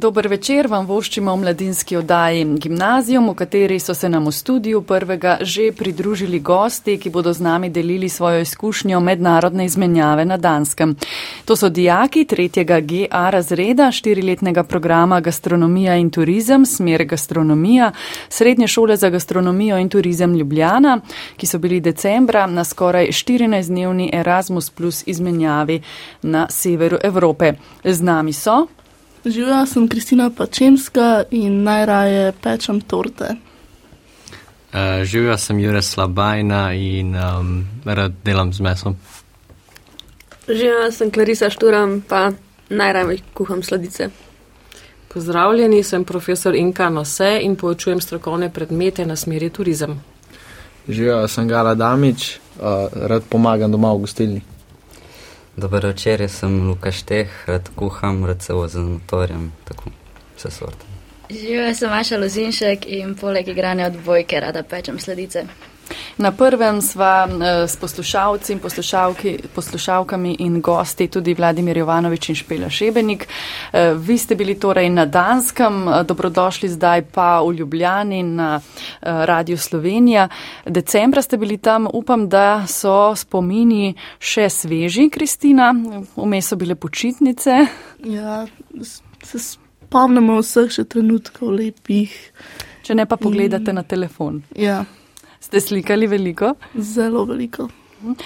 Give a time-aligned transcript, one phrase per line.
[0.00, 4.80] Dober večer vam voščimo v mladinski oddaji Gimnazijum, v kateri so se nam v studiju
[4.88, 10.96] prvega že pridružili gosti, ki bodo z nami delili svojo izkušnjo mednarodne izmenjave na Danskem.
[11.44, 17.92] To so dijaki tretjega GA razreda štiriletnega programa Gastronomija in turizem, smer gastronomija,
[18.28, 21.00] Srednje šole za gastronomijo in turizem Ljubljana,
[21.36, 25.82] ki so bili decembra na skoraj 14-dnevni Erasmus plus izmenjavi
[26.22, 27.52] na severu Evrope.
[27.84, 28.66] Z nami so
[29.24, 33.24] Živijo, sem Kristina Pačemska in najraje pečem torte.
[34.72, 38.96] Uh, Živijo, sem Jure Slabajna in um, rad delam z mesom.
[40.48, 42.30] Živijo, sem Klarisa Šturam, pa
[42.68, 44.08] najraje kuham sladice.
[45.14, 50.00] Pozdravljeni, sem profesor Inka Nose in poučujem strokovne predmete na smeri turizem.
[50.88, 54.42] Živijo, sem Gala Damič, uh, rad pomagam doma v gostilni.
[55.60, 59.90] Dobro večer, jaz sem Luka Šteh, rad kuham, rad se vozim z motorjem, tako
[60.36, 60.84] vse sorte.
[61.30, 65.44] Živijo, sem Maša Lozinšek in poleg igranja odbojke rada pečem sledice.
[66.18, 68.60] Na prvem sva eh, s poslušalci in
[69.54, 73.28] poslušalkami in gosti tudi Vladimir Jovanovič in Špela Šebenik.
[73.72, 78.60] Eh, vi ste bili torej na Danskem, eh, dobrodošli zdaj pa v Ljubljani na
[79.02, 80.28] Radio Slovenija.
[80.66, 85.74] Decembra ste bili tam, upam, da so spomini še sveži, Kristina,
[86.16, 87.66] vmes so bile počitnice.
[88.04, 88.46] Ja,
[89.24, 92.14] se spomnimo vseh še trenutkov lepih.
[92.82, 93.78] Če ne pa pogledate in...
[93.80, 94.42] na telefon.
[94.56, 94.84] Ja.
[95.40, 96.54] Ste slikali veliko?
[96.76, 97.68] Zelo veliko.
[98.00, 98.16] Uh,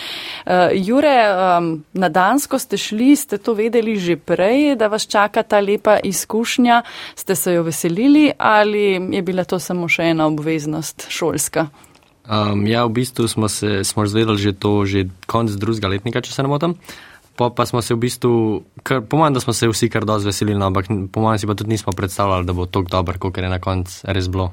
[0.75, 1.17] Jure,
[1.59, 5.99] um, na Dansko ste šli, ste to vedeli že prej, da vas čaka ta lepa
[5.99, 6.83] izkušnja,
[7.15, 11.67] ste se jo veselili ali je bila to samo še ena obveznost šolska?
[12.25, 16.33] Um, ja, v bistvu smo se smo zvedeli že to že konc drugega letnika, če
[16.33, 16.79] se ne motim.
[17.35, 20.55] Pa, pa smo se v bistvu, po mojem, da smo se vsi kar dosti veselili,
[20.55, 23.51] no, ampak po mojem si pa tudi nismo predstavljali, da bo to dobro, kot je
[23.51, 24.53] na koncu res bilo.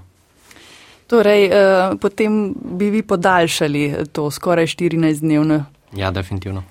[1.11, 1.51] Torej, eh,
[1.99, 5.63] potem bi vi podaljšali to skoraj 14-dnevno.
[5.95, 6.63] Ja, definitivno.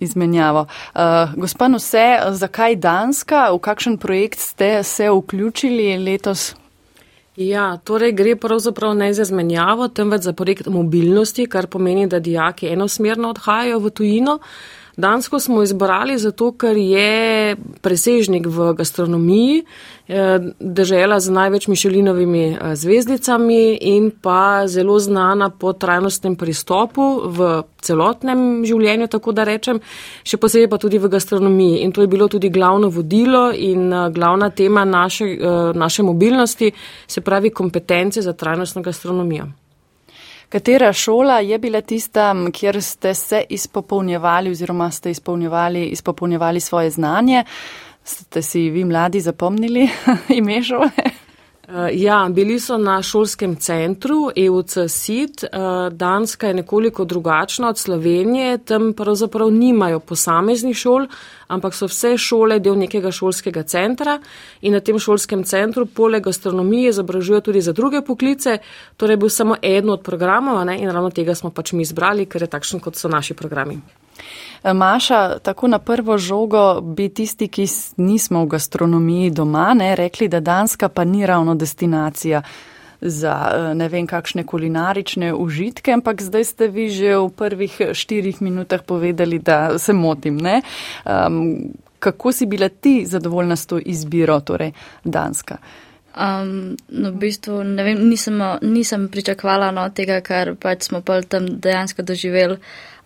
[0.00, 0.66] Izmenjavo.
[0.94, 1.00] Uh,
[1.36, 6.54] Gospod, vse, zakaj Danska, v kakšen projekt ste se vključili letos?
[7.36, 12.68] Ja, torej gre pravzaprav ne za izmenjavo, temveč za projekt mobilnosti, kar pomeni, da dijaki
[12.68, 14.34] enosmerno odhajajo v tujino.
[14.34, 19.62] Uh, Dansko smo izbrali zato, ker je presežnik v gastronomiji,
[20.08, 27.62] eh, država z največ mišelinovimi eh, zvezdicami in pa zelo znana po trajnostnem pristopu v
[27.80, 29.80] celotnem življenju, tako da rečem,
[30.24, 31.80] še posebej pa tudi v gastronomiji.
[31.84, 35.38] In to je bilo tudi glavno vodilo in eh, glavna tema naše,
[35.74, 36.72] naše mobilnosti,
[37.06, 39.48] se pravi kompetence za trajnostno gastronomijo.
[40.50, 47.44] Katera šola je bila tista, kjer ste se izpopolnjevali oziroma ste izpolnjevali, izpopolnjevali svoje znanje?
[48.04, 49.88] Ste si vi mladi zapomnili
[50.38, 50.90] ime šole?
[51.70, 55.44] Eh, ja, bili so na šolskem centru EUC SIT.
[55.44, 55.48] Eh,
[55.90, 61.06] Danska je nekoliko drugačna od Slovenije, tam pravzaprav nimajo posameznih šol,
[61.46, 64.18] ampak so vse šole del nekega šolskega centra
[64.60, 68.58] in na tem šolskem centru poleg gastronomije izobražujejo tudi za druge poklice.
[68.96, 72.42] Torej bil samo eden od programov ne, in ravno tega smo pač mi izbrali, ker
[72.42, 73.78] je takšen, kot so naši programi.
[74.64, 77.64] Maša, tako na prvo žogo bi tisti, ki
[77.96, 82.42] nismo v gastronomiji doma, ne rekli, da Danska pa ni ravno destinacija
[83.00, 88.42] za eh, ne vem kakšne kulinarične užitke, ampak zdaj ste vi že v prvih štirih
[88.42, 90.38] minutah povedali, da se motim.
[90.40, 94.72] Um, kako si bila ti zadovoljna s to izbiro, torej
[95.04, 95.56] Danska?
[96.10, 101.46] Um, no, v bistvu vem, nisem, nisem pričakvala no, tega, kar pač smo pa tam
[101.60, 102.58] dejansko doživeli.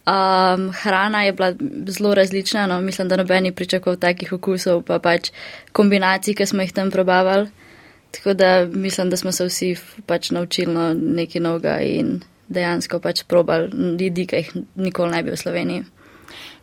[0.05, 1.55] Um, hrana je bila
[1.87, 5.31] zelo različna, no, mislim, da nobeni pričakoval takih okusov, pa pač
[5.73, 7.49] kombinacij, ki smo jih tam probavali.
[8.11, 9.77] Tako da mislim, da smo se vsi
[10.07, 13.71] pač naučili no, nekaj novega in dejansko pač probali
[14.01, 15.85] jedi, ki jih nikoli ne bi v Sloveniji.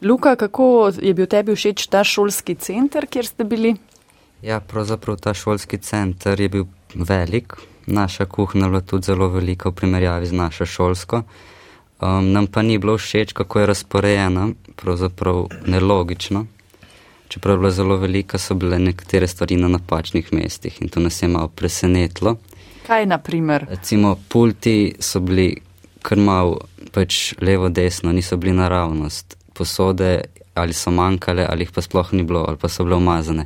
[0.01, 3.75] Luka, kako je bil tebi všeč ta šolski center, kjer ste bili?
[4.41, 9.69] Ja, pravzaprav ta šolski center je bil velik, naša kuhna je bila tudi zelo velika
[9.69, 11.23] v primerjavi z našo šolsko.
[12.01, 16.45] Um, nam pa ni bilo všeč, kako je razporejena, pravzaprav nelogično.
[17.27, 21.21] Čeprav je bila zelo velika, so bile nekatere stvari na napačnih mestih in to nas
[21.21, 22.35] je malo presenetilo.
[22.87, 23.65] Kaj na primer?
[23.69, 25.61] Recimo, pulti so bili
[26.01, 26.57] kar mal
[26.91, 29.37] pač levo, desno, niso bili naravnost.
[29.53, 30.21] Posode
[30.53, 33.45] ali so manjkale, ali jih pa sploh ni bilo, ali pa so bile umazane.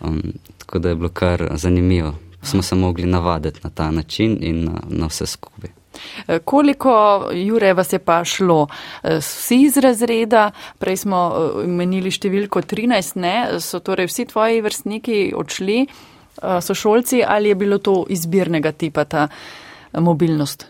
[0.00, 0.22] Um,
[0.58, 2.14] tako da je bilo kar zanimivo.
[2.42, 5.70] Smo se mogli navaditi na ta način in na, na vse skupaj.
[6.26, 8.66] Eh, koliko, Jure, vas je pa šlo?
[9.02, 11.22] Eh, vsi iz razreda, prej smo
[11.66, 13.36] menili številko 13, ne?
[13.60, 15.80] So torej vsi tvoji vrstniki odšli,
[16.36, 19.28] so šolci ali je bilo to izbirnega tipa ta
[19.96, 20.66] mobilnost?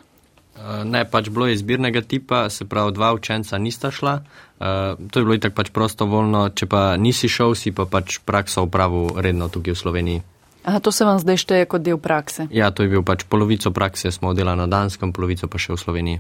[0.84, 4.20] Ne, pač bilo je izbirnega tipa, se pravi, dva učenca nista šla.
[4.58, 9.18] To je bilo itak pač prostovoljno, če pa nisi šel, si pa pač prakso upravil
[9.18, 10.22] redno tukaj v Sloveniji.
[10.66, 12.48] Aha, to se vam zdaj šteje kot del prakse?
[12.50, 15.78] Ja, to je bil pač polovico prakse, smo delali na Danskem, polovico pa še v
[15.78, 16.18] Sloveniji.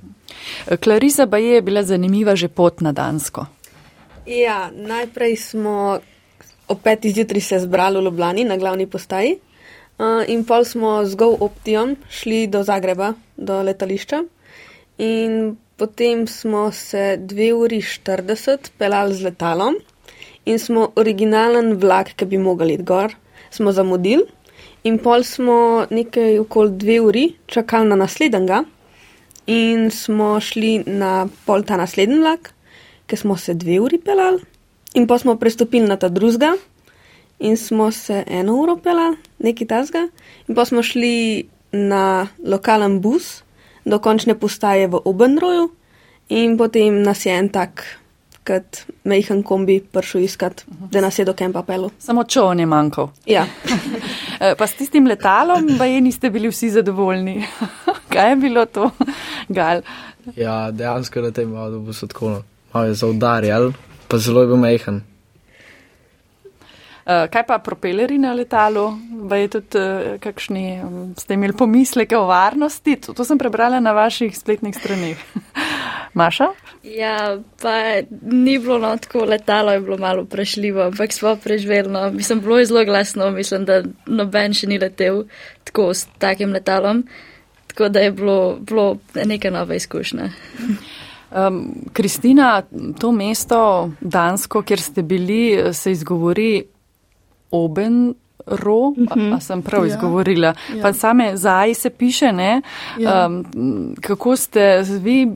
[0.78, 3.50] Klarisa pa je bila zanimiva že pot na Dansko.
[4.30, 5.98] Ja, najprej smo
[6.68, 11.14] ob petih zjutraj se zbrali v Ljubljani na glavni postaji uh, in pol smo z
[11.14, 14.22] Go Optijom šli do Zagreba, do letališča
[14.98, 19.74] in potem smo se dve uri 40 pelali z letalom
[20.46, 23.14] in smo originalen vlak, ki bi mogli iti gor,
[23.50, 24.35] smo zamudili.
[24.86, 28.62] In pol smo nekaj okoli dve uri čakali na naslednjega,
[29.46, 32.52] in smo šli na pol ta naslednji vlak,
[33.06, 34.42] ker smo se dve uri pelali,
[34.94, 36.52] in pa smo prestopili na ta drugega,
[37.38, 40.06] in smo se eno uro pelali, nekaj tasga,
[40.46, 43.42] in pa smo šli na lokalen bus
[43.84, 45.70] do končne postaje v Obenroju,
[46.28, 47.84] in potem nas je en tak
[48.46, 51.90] kot mehen kombi prišel iskat, da nas je do kempa pelo.
[51.98, 53.10] Samo čovn je manjkal.
[53.26, 53.46] Ja.
[54.36, 57.38] Eh, pa s tistim letalom, pa je niste bili vsi zadovoljni.
[58.12, 58.90] Kaj je bilo to,
[59.48, 59.80] Gal?
[60.36, 62.42] Ja, dejansko na tem avtobusu tako no.
[62.74, 63.70] malo je zaudarjal,
[64.08, 65.00] pa zelo je bil mehen.
[67.06, 68.90] Uh, kaj pa propeleri na letalu?
[69.30, 72.96] Je tudi, uh, kakšni, um, ste imeli pomisleke o varnosti?
[73.06, 75.16] To, to sem prebrala na vaših spletnih straneh.
[76.16, 76.46] Maša?
[76.82, 81.92] Ja, pa ni bilo no, tako letalo, je bilo malo prešljivo, ampak smo preživeli.
[81.92, 82.10] No.
[82.10, 85.24] Mislim, bilo je zelo glasno, mislim, da noben še ni letel
[85.64, 87.04] tako s takim letalom,
[87.66, 90.30] tako da je bilo, bilo neka nova izkušnja.
[91.36, 92.62] Um, Kristina,
[93.00, 96.64] to mesto Dansko, kjer ste bili, se izgovori
[97.50, 98.14] Oben.
[98.46, 99.32] Ro, uh -huh.
[99.32, 99.94] a, a sem prav ja.
[99.94, 100.82] izgovorila, ja.
[100.82, 102.62] pa same zaj se piše, ne?
[102.98, 103.26] Ja.
[103.26, 105.26] Um, kako ste vi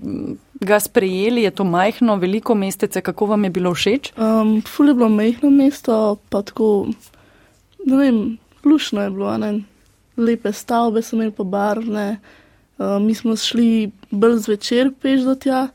[0.61, 4.13] ga sprejeli, je to majhno, veliko mestece, kako vam je bilo všeč?
[4.17, 6.89] Um, ful je bilo majhno mesto, pa tako,
[7.87, 9.61] ne vem, lušno je bilo, ne?
[10.21, 12.19] lepe stavbe so imeli pobarvne,
[12.79, 15.69] um, mi smo šli bolj zvečer peš do tja,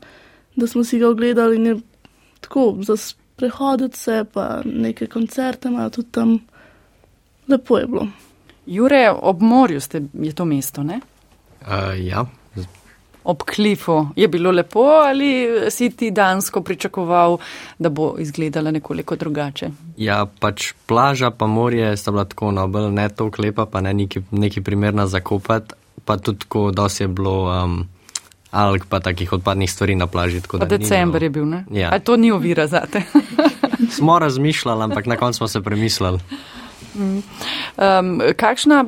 [0.56, 1.76] da smo si ga ogledali in je
[2.40, 6.38] tako, za sprehoditi se, pa neke koncerte imajo tudi tam,
[7.48, 8.06] lepo je bilo.
[8.66, 11.00] Jure, ob morju ste, je to mesto, ne?
[11.60, 12.26] Uh, ja,
[13.26, 14.06] ob klifu.
[14.16, 17.38] Je bilo lepo ali si ti dansko pričakoval,
[17.78, 19.70] da bo izgledala nekoliko drugače?
[19.96, 24.22] Ja, pač plaža pa morje sta bila tako nobel, ne to klepa, pa ne neki,
[24.30, 25.74] neki primerna zakopati,
[26.04, 27.64] pa tudi tako, se je bilo.
[27.64, 27.86] Um,
[28.50, 30.40] Alg pa takih odpadnih stvari na plaži.
[30.68, 31.64] December je bil, ne?
[31.70, 31.90] Ja.
[31.92, 33.02] A to ni ovira za te?
[33.96, 36.18] smo razmišljali, ampak na koncu smo se premislili.
[36.96, 38.84] Um, kakšna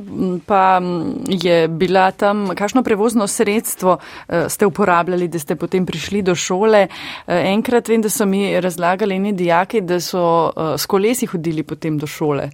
[0.47, 0.81] pa
[1.29, 6.87] je bila tam, kakšno prevozno sredstvo uh, ste uporabljali, da ste potem prišli do šole?
[6.89, 11.63] Uh, enkrat vem, da so mi razlagali eni dijaki, da so uh, s kolesi hodili
[11.63, 12.51] potem do šole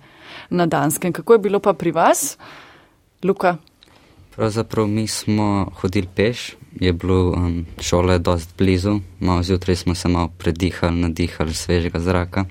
[0.51, 1.13] na Danskem.
[1.13, 2.37] Kako je bilo pa pri vas,
[3.23, 3.57] Luka?
[4.35, 10.09] Pravzaprav mi smo hodili peš, je bilo um, šole dost blizu, malo zjutraj smo se
[10.09, 12.45] malo predihali, nadihali svežega zraka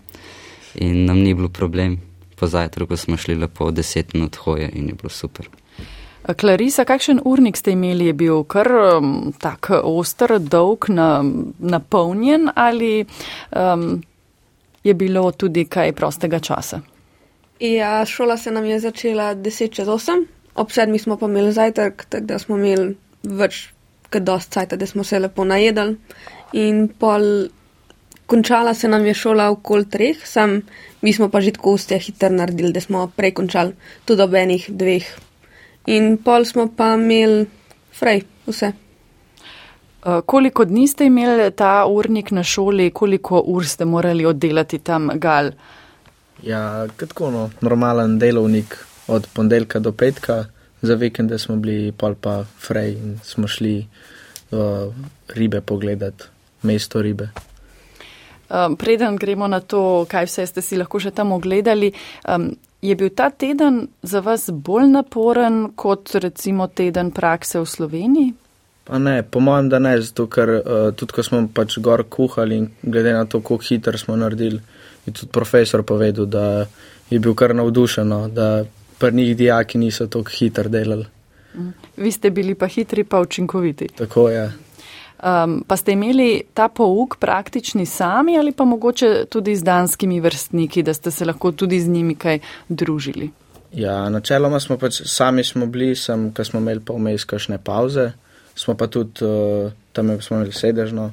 [0.75, 1.99] in nam ni bilo problem
[2.43, 5.47] po zajtrku smo šli lepo 10 minut hoje in je bilo super.
[6.39, 8.09] Klarisa, kakšen urnik ste imeli?
[8.09, 11.23] Je bil kar um, tak oster, dolg, na,
[11.59, 13.05] napolnjen ali
[13.55, 14.03] um,
[14.83, 16.81] je bilo tudi kaj prostega časa?
[17.59, 22.05] Ja, šola se nam je začela 10 čez 8, ob 7 smo pa imeli zajtrk,
[22.09, 23.69] tako da smo imeli več
[24.11, 25.95] kot dost cajta, da smo se lepo najedali
[26.53, 27.47] in pol
[28.27, 30.61] končala se nam je šola okoli treh, sam
[31.01, 33.73] mi smo pa že tako ustja hitro naredili, da smo prej končali
[34.05, 35.05] tudi ob enih dveh.
[35.85, 37.45] In pol smo pa imeli
[37.91, 38.71] frej vse.
[40.03, 45.09] Uh, koliko dni ste imeli ta urnik na šoli, koliko ur ste morali oddelati tam
[45.15, 45.51] gal?
[46.43, 48.77] Ja, tako no, normalen delovnik
[49.07, 50.45] od ponedeljka do petka,
[50.81, 53.87] za vikende smo bili pol pa frej in smo šli
[54.51, 54.93] uh,
[55.35, 56.23] ribe pogledati,
[56.61, 57.29] mesto ribe.
[58.53, 61.89] Um, preden gremo na to, kaj vse ste si lahko še tam ogledali,
[62.29, 62.51] um,
[62.85, 68.33] je bil ta teden za vas bolj naporen kot recimo teden prakse v Sloveniji?
[68.83, 72.59] Pa ne, po mojem, da ne, zato ker uh, tudi ko smo pač gor kuhali
[72.61, 74.59] in glede na to, kako hitro smo naredili,
[75.07, 76.67] je tudi profesor povedal, da
[77.09, 78.65] je bil kar navdušen, no, da
[78.99, 81.07] prnih dijaki niso tako hitro delali.
[81.97, 83.87] Vi ste bili pa hitri, pa učinkoviti.
[83.97, 84.51] Tako je.
[85.23, 90.83] Um, pa ste imeli ta pouk praktični sami ali pa mogoče tudi z danskimi vrstniki,
[90.83, 92.39] da ste se lahko tudi z njimi kaj
[92.69, 93.29] družili?
[93.71, 98.11] Ja, načeloma smo pač sami smo bili, sem, ko smo imeli pa vmes kakšne pauze,
[98.55, 101.11] smo pa tudi uh, tam smo imeli sedežno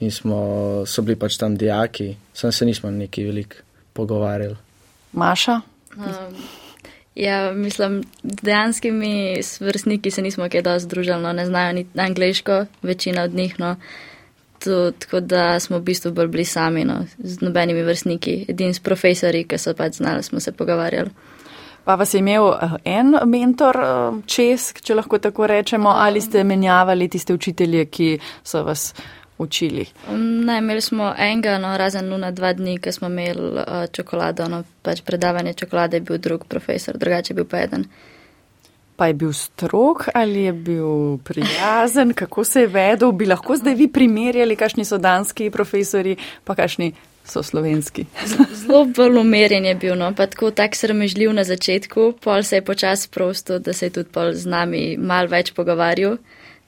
[0.00, 0.38] in smo,
[0.86, 4.56] so bili pač tam dijaki, sem se nismo neki veliko pogovarjali.
[5.12, 5.60] Maša?
[5.96, 6.38] Um,
[7.20, 13.22] ja, mislim, dejanskimi vrstniki se nismo kaj dosti združili, no, ne znajo ni angliško, večina
[13.22, 13.76] od njih, no.
[14.64, 18.80] To, tako da smo v bistvu bolj bili sami, no, z nobenimi vrstniki, edini s
[18.80, 21.10] profesori, ki so pač znali, smo se pogovarjali.
[21.84, 26.44] Pa vas je imel eh, en mentor eh, čez, če lahko tako rečemo, ali ste
[26.44, 28.92] menjavali tiste učitelje, ki so vas
[29.40, 29.86] učili?
[30.46, 34.62] Ne, imeli smo enega, no, razen nuna dva dni, ko smo imeli uh, čokolado, no,
[34.82, 37.86] pač predavanje čokolade je bil drug profesor, drugače je bil pa eden.
[38.96, 43.12] Pa je bil strok ali je bil prijazen, kako se je vedel?
[43.12, 46.92] Bi lahko zdaj vi primerjali, kakšni so danski profesori, pa kakšni
[47.24, 48.04] so slovenski?
[48.60, 52.64] Zelo bolj umerjen je bil, no, pa tako tak sramežljiv na začetku, pol se je
[52.64, 56.18] počas prosto, da se je tudi pol z nami mal več pogovarjal.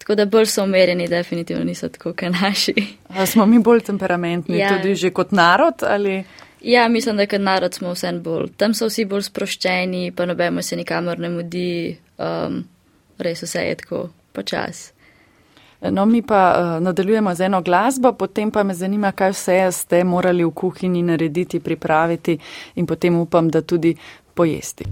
[0.03, 2.75] Tako da bolj so umerjeni, definitivno niso tako, kot naši.
[3.09, 4.69] A smo mi bolj temperamentni, ja.
[4.77, 5.75] tudi že kot narod?
[5.83, 6.25] Ali?
[6.61, 8.49] Ja, mislim, da kot narod smo vsem bolj.
[8.57, 12.65] Tam so vsi bolj sproščeni, pa nobeno se nikamor ne mudi, um,
[13.19, 14.91] res vse je tako počas.
[15.91, 20.05] No, mi pa uh, nadaljujemo z eno glasbo, potem pa me zanima, kaj vse ste
[20.05, 22.39] morali v kuhinji narediti, pripraviti
[22.75, 23.95] in potem upam, da tudi
[24.35, 24.85] pojesti.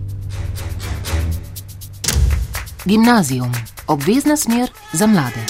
[2.87, 3.53] Gimnazijum,
[3.91, 5.47] obvezna smer za mlade.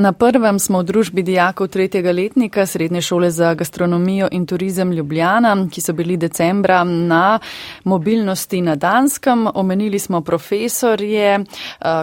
[0.00, 5.66] Na prvem smo v družbi dijakov tretjega letnika Srednje šole za gastronomijo in turizem Ljubljana,
[5.68, 7.38] ki so bili decembra na
[7.84, 9.46] mobilnosti na Danskem.
[9.54, 11.44] Omenili smo profesorje,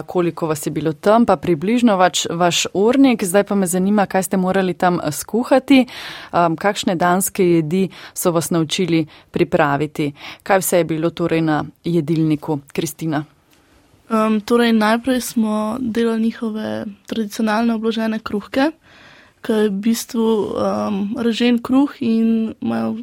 [0.06, 3.24] koliko vas je bilo tam, pa približno vaš, vaš urnik.
[3.24, 5.86] Zdaj pa me zanima, kaj ste morali tam skuhati,
[6.58, 10.12] kakšne danske jedi so vas naučili pripraviti.
[10.42, 13.24] Kaj vse je bilo torej na jedilniku, Kristina?
[14.08, 18.70] Um, torej, najprej smo delali njihove tradicionalne obložene kruhke,
[19.44, 22.96] ki je v bistvu um, režen kruh in imajo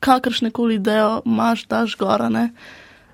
[0.00, 2.50] kakršne koli idejo, imaš daš gorane.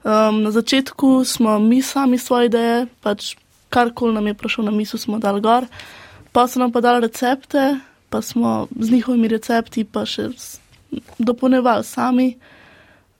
[0.05, 3.35] Um, na začetku smo mi sami svoje ideje, pač
[3.71, 5.67] karkoli nam je prišlo na misel, smo dali gor,
[6.33, 7.79] pa so nam pa dali recepte,
[8.11, 10.29] pa smo z njihovimi recepti pa še
[11.19, 12.37] dopolnevali sami.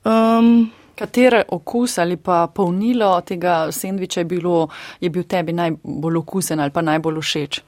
[0.05, 0.71] Um,
[1.03, 4.67] Katere okus ali pa polnilo tega sendviča je, bilo,
[5.03, 7.59] je bil tebi najbolj okusen ali pa najbolj všeč?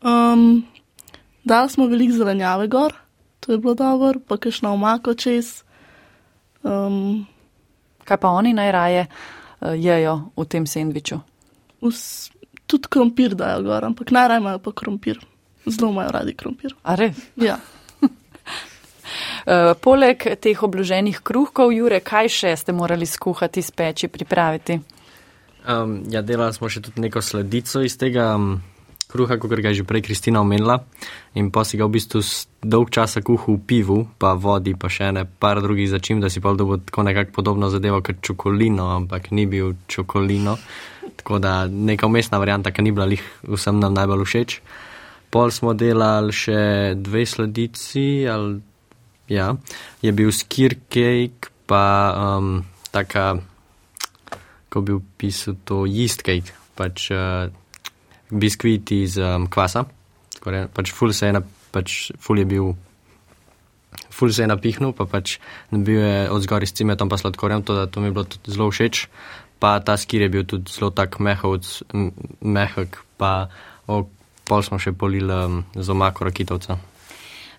[0.00, 0.64] Um,
[1.44, 2.94] dali smo veliko zelenjave gor,
[3.40, 5.62] to je bilo dobro, pa kakšno omako čez.
[6.62, 7.26] Um,
[8.06, 11.18] Kaj pa oni najraje uh, jejo v tem sendviču?
[11.82, 12.30] Vs,
[12.66, 15.20] tudi krompir dajo gor, ampak najraje imajo pa krompir.
[15.66, 16.72] Zelo imajo radi krompir.
[16.82, 17.18] A res?
[17.36, 17.58] Ja.
[19.46, 24.74] Uh, poleg teh obloženih kruhkov, Jure, kaj še ste morali skuhati, speči, pripraviti?
[25.62, 28.58] Um, ja, delali smo še tudi neko sledico iz tega um,
[29.06, 30.82] kruha, kot ga je že prej Kristina omenila.
[31.38, 32.26] In pa si ga v bistvu
[32.58, 36.42] dolg časa kuhal v pivu, pa vodi, pa še ne par drugih začim, da si
[36.42, 40.58] pa dobil tako nekako podobno zadevo kot čokolino, ampak ni bil čokolino.
[41.16, 44.58] Tako da neka umestna varianta, ki ni bila lih vsem nam najbolj všeč.
[45.30, 48.58] Pol smo delali še dve sledici, ali
[49.28, 49.56] Ja,
[50.02, 52.62] je bil skir cake, pa um,
[52.94, 53.42] taka,
[54.70, 57.50] ko bi opisal to yeast cake, pač uh,
[58.30, 59.86] biskvit iz um, kvasa.
[60.38, 61.42] Skore, pač ful se je, na,
[61.74, 62.70] pač ful je bil,
[64.14, 65.40] ful se je napihnil, pa pač
[65.74, 68.70] bil je od zgori s cimetom pa sladkorjem, to, to mi je bilo tudi zelo
[68.70, 69.08] všeč.
[69.58, 73.48] Pa ta skir je bil tudi zelo tak mehak, pa
[73.88, 74.04] o,
[74.46, 76.78] pol smo še polili um, z omako rakitovca.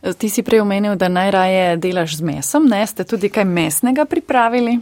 [0.01, 2.85] Ti si prej omenil, da najraje delaš z mesom, ne?
[2.87, 4.77] Ste tudi kaj mesnega pripravili?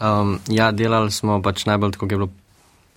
[0.00, 2.30] Um, ja, delali smo pač najbolj tako, kot je bilo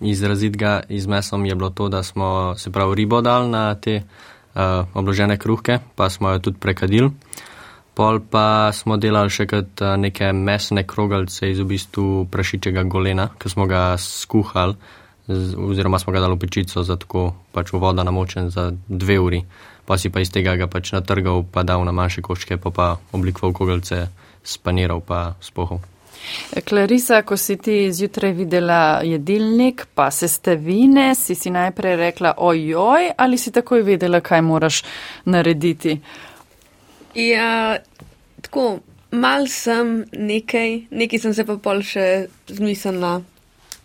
[0.04, 4.86] izrazitega iz mesom, je bilo to, da smo se prav ribo dali na te uh,
[4.94, 7.10] obložene kruhke, pa smo jo tudi prekadili.
[7.94, 13.30] Pol pa smo delali še kot uh, neke mesne krogalce iz v bistvu prašičega golena,
[13.40, 14.76] ki smo ga skuhali,
[15.64, 19.46] oziroma smo ga dali v pečico za tako pač voda namočen za dve uri
[19.86, 22.88] pa si pa iz tega ga pač natrgal, pa dal na manjše koščke, pa pa
[23.12, 24.08] oblikoval kogalce,
[24.44, 25.84] spaniral pa spohov.
[26.64, 33.38] Klarisa, ko si ti zjutraj videla jedilnik, pa sestavine, si si najprej rekla ojoj ali
[33.38, 34.84] si takoj vedela, kaj moraš
[35.26, 36.00] narediti?
[37.16, 37.78] Ja,
[38.42, 38.80] tako,
[39.12, 43.20] mal sem nekaj, nekaj sem se pa pol še zmislila,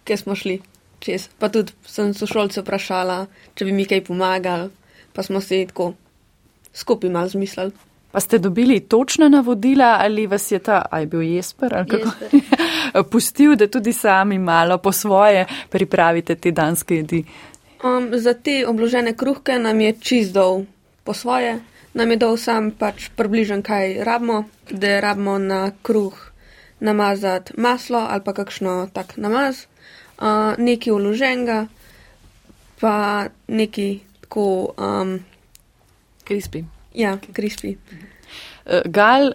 [0.06, 0.60] kje smo šli
[1.02, 1.28] čez.
[1.38, 3.24] Pa tudi sem sošolce vprašala,
[3.54, 4.70] če bi mi kaj pomagali,
[5.18, 5.92] pa smo se tako
[6.72, 7.72] skupaj mal zmislili.
[8.12, 12.10] Pa ste dobili točna navodila ali vas je ta, aj bil Jesper, ali kako?
[12.32, 13.04] Jesper.
[13.10, 17.24] Pustil, da tudi sami malo po svoje pripravite te danske jedi.
[17.84, 20.64] Um, za te obložene kruhke nam je čist dol
[21.04, 21.58] po svoje,
[21.94, 26.30] nam je dol sam pač približen, kaj rabimo, da rabimo na kruh
[26.80, 29.66] namazati maslo ali pa kakšno tak namaz,
[30.22, 31.66] uh, nekaj uloženega,
[32.80, 35.24] pa nekaj tako, um,
[36.24, 36.64] Krispi.
[36.94, 37.76] ja, krispi.
[38.66, 39.32] Eh, Gal,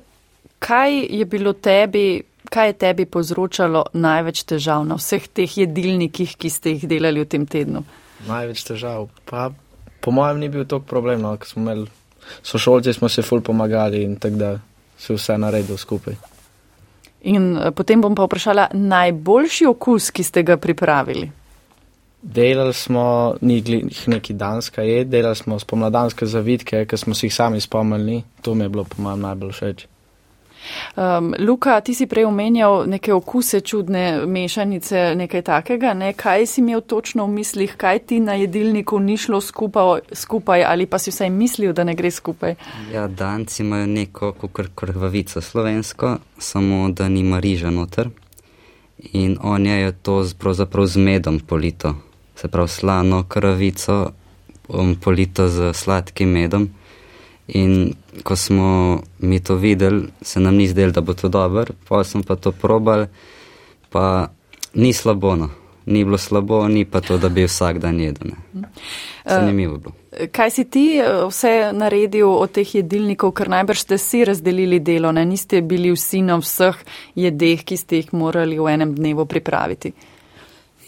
[0.60, 6.50] kaj je bilo tebi, kaj je tebi povzročalo največ težav na vseh teh jedilnikih, ki
[6.50, 7.84] ste jih delali v tem tednu?
[8.28, 9.10] Največ težav.
[9.26, 9.50] Pa,
[10.02, 11.90] po mojem, ni bil tok problem, no, ker smo imeli
[12.46, 14.60] sošolci, smo se ful pomagali in tako da
[14.98, 16.14] se vse naredil skupaj.
[17.26, 21.32] In eh, potem bom pa vprašala najboljši okus, ki ste ga pripravili.
[22.24, 27.34] Delali smo, ni glih neki danska jed, delali smo spomladanske zavitke, ki smo si jih
[27.36, 28.22] sami spomnili.
[28.42, 29.88] To mi je bilo po mojem najbolj všeč.
[30.96, 35.92] Um, Luka, ti si prej omenjal neke okuse, čudne mešanice, nekaj takega.
[35.94, 36.14] Ne?
[36.14, 40.86] Kaj si imel točno v mislih, kaj ti na jedilniku ni šlo skupaj, skupaj ali
[40.86, 42.56] pa si vsaj mislil, da ne gre skupaj?
[42.94, 48.10] Ja, danci imajo neko kukr krvavico slovensko, samo da nima riža noter.
[49.12, 51.96] In on je to z, pravzaprav z medom polito.
[52.44, 54.12] Se pravi, slano krvavico
[54.68, 56.70] um, polito z sladkim medom.
[57.48, 62.04] In ko smo mi to videli, se nam ni zdelo, da bo to dobro, pa
[62.04, 63.08] smo pa to probali,
[63.90, 64.28] pa
[64.74, 65.36] ni slabo.
[65.36, 65.50] No.
[65.86, 68.28] Ni bilo slabo, ni pa to, da bi vsak dan jedel.
[68.28, 68.68] ne.
[69.26, 69.94] Zanimivo je bilo.
[70.32, 75.12] Kaj si ti eh, vse naredil od teh jedilnikov, ker najbrž ste si razdelili delo,
[75.12, 75.26] ne?
[75.26, 76.76] niste bili vsi na vseh
[77.16, 79.94] jedeh, ki ste jih morali v enem dnevu pripraviti.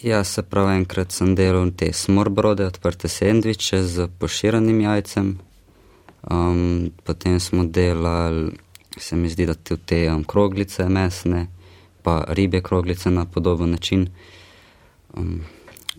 [0.05, 5.32] Ja, se pravi, enkrat sem delal te smorbrode, odprte sendviče z poširanim jajcem.
[6.30, 8.51] Um, potem smo delali,
[8.97, 11.47] se mi zdi, da tudi te um, kroglice mesne,
[12.03, 14.06] pa ribe kroglice na podoben način.
[15.17, 15.41] Um,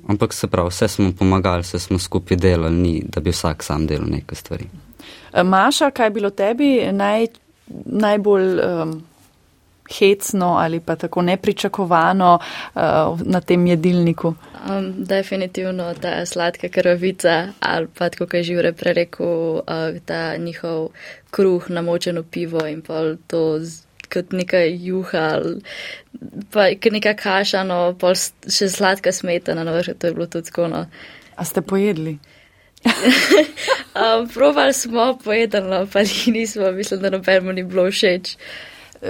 [0.07, 3.87] ampak se pravi, vse smo pomagali, vse smo skupaj delali, ni, da bi vsak sam
[3.91, 4.71] delal nekaj stvari.
[5.45, 7.27] Maša, kaj je bilo tebi naj,
[7.87, 9.01] najbolj um,
[9.99, 12.39] hecno ali pa tako nepričakovano
[12.75, 12.81] uh,
[13.21, 14.35] na tem jedilniku?
[14.71, 19.63] Um, definitivno ta sladka krvavica ali pa tako, kot je Živre prerekel, uh,
[20.05, 20.89] ta njihov
[21.31, 25.61] kruh namočeno pivo in pol to z, kot neka juha ali
[26.51, 30.69] pa neka kaša, no s- še sladka smetana, no vrh, to je bilo tudi tako,
[30.69, 30.87] no.
[31.37, 32.19] A ste pojedli?
[33.97, 38.37] Um, probali smo pojedli, no, pa nismo, mislim, da nobenemu ni bilo všeč.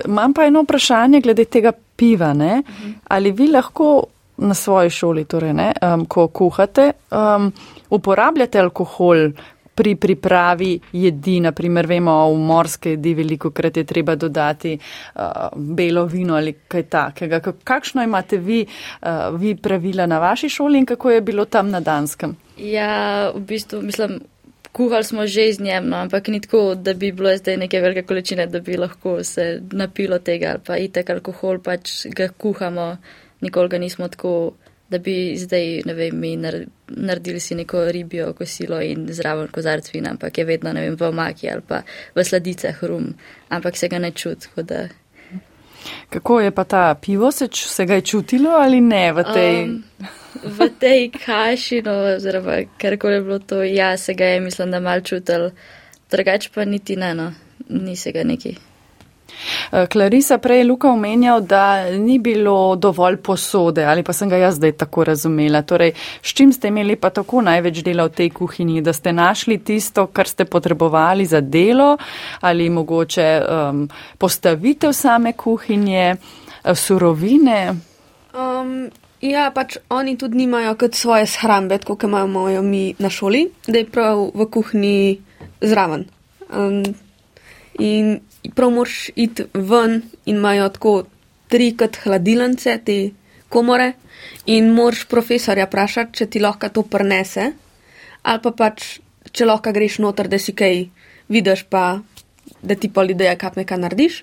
[0.04, 2.32] Imam pa eno vprašanje glede tega piva.
[2.32, 2.62] Ne?
[3.08, 4.04] Ali vi lahko
[4.36, 7.52] na svoji šoli, torej, ne, um, ko kuhate, um,
[7.90, 9.30] uporabljate alkohol
[9.74, 11.40] pri pripravi jedi?
[11.40, 15.22] Naprimer, vemo, v morske jedi veliko krat je treba dodati uh,
[15.56, 17.40] belo vino ali kaj takega.
[17.40, 18.66] Ka- Kakšno imate vi,
[19.02, 19.08] uh,
[19.40, 22.36] vi pravila na vaši šoli in kako je bilo tam na Danskem?
[22.56, 24.20] Ja, v bistvu, mislim,
[24.76, 28.02] kuhali smo že z njem, no, ampak ni tako, da bi bilo zdaj neke velike
[28.02, 32.96] količine, da bi lahko se napilo tega ali pa itek alkohol, pač ga kuhamo,
[33.40, 34.52] nikoli ga nismo tako,
[34.90, 39.88] da bi zdaj, ne vem, mi nar- naredili si neko ribijo kosilo in zraven kozarc
[39.94, 41.82] vina, ampak je vedno, ne vem, v omaki ali pa
[42.14, 43.14] v sladicah rum,
[43.48, 44.86] ampak se ga ne čuti, tako da.
[46.10, 49.64] Kako je pa ta pivo, se, se ga je čutilo ali ne v tej?
[49.64, 49.84] Um,
[50.44, 54.80] v tej kaši, no, oziroma karkoli je bilo to, ja, se ga je, mislim, da
[54.80, 55.50] mal čutil,
[56.10, 57.32] drugače pa niti ne, no,
[57.68, 58.56] ni se ga neki.
[59.72, 64.36] Eh, Clarisa prej je Luka omenjal, da ni bilo dovolj posode, ali pa sem ga
[64.36, 65.62] jaz zdaj tako razumela.
[65.62, 69.58] Torej, s čim ste imeli pa tako največ dela v tej kuhinji, da ste našli
[69.58, 71.96] tisto, kar ste potrebovali za delo,
[72.40, 76.16] ali mogoče um, postavitev same kuhinje,
[76.64, 77.74] eh, surovine?
[78.34, 83.78] Um, ja, pač oni tudi nimajo kot svoje shrambe, kot imamo mi na šoli, da
[83.78, 85.18] je prav v kuhinji
[85.60, 86.04] zraven.
[86.52, 86.82] Um,
[87.78, 88.20] in
[88.54, 90.94] prav moraš iti ven in imajo tako
[91.48, 92.96] tri kot hladilnice, te
[93.48, 93.92] komore,
[94.46, 97.52] in moraš profesorja vprašati, če ti lahko to prenese,
[98.22, 98.98] ali pa pač,
[99.32, 100.86] če lahko greš noter, da si kaj
[101.32, 102.00] vidiš, pa
[102.62, 104.22] da ti pol ideja, kaj nekaj narediš.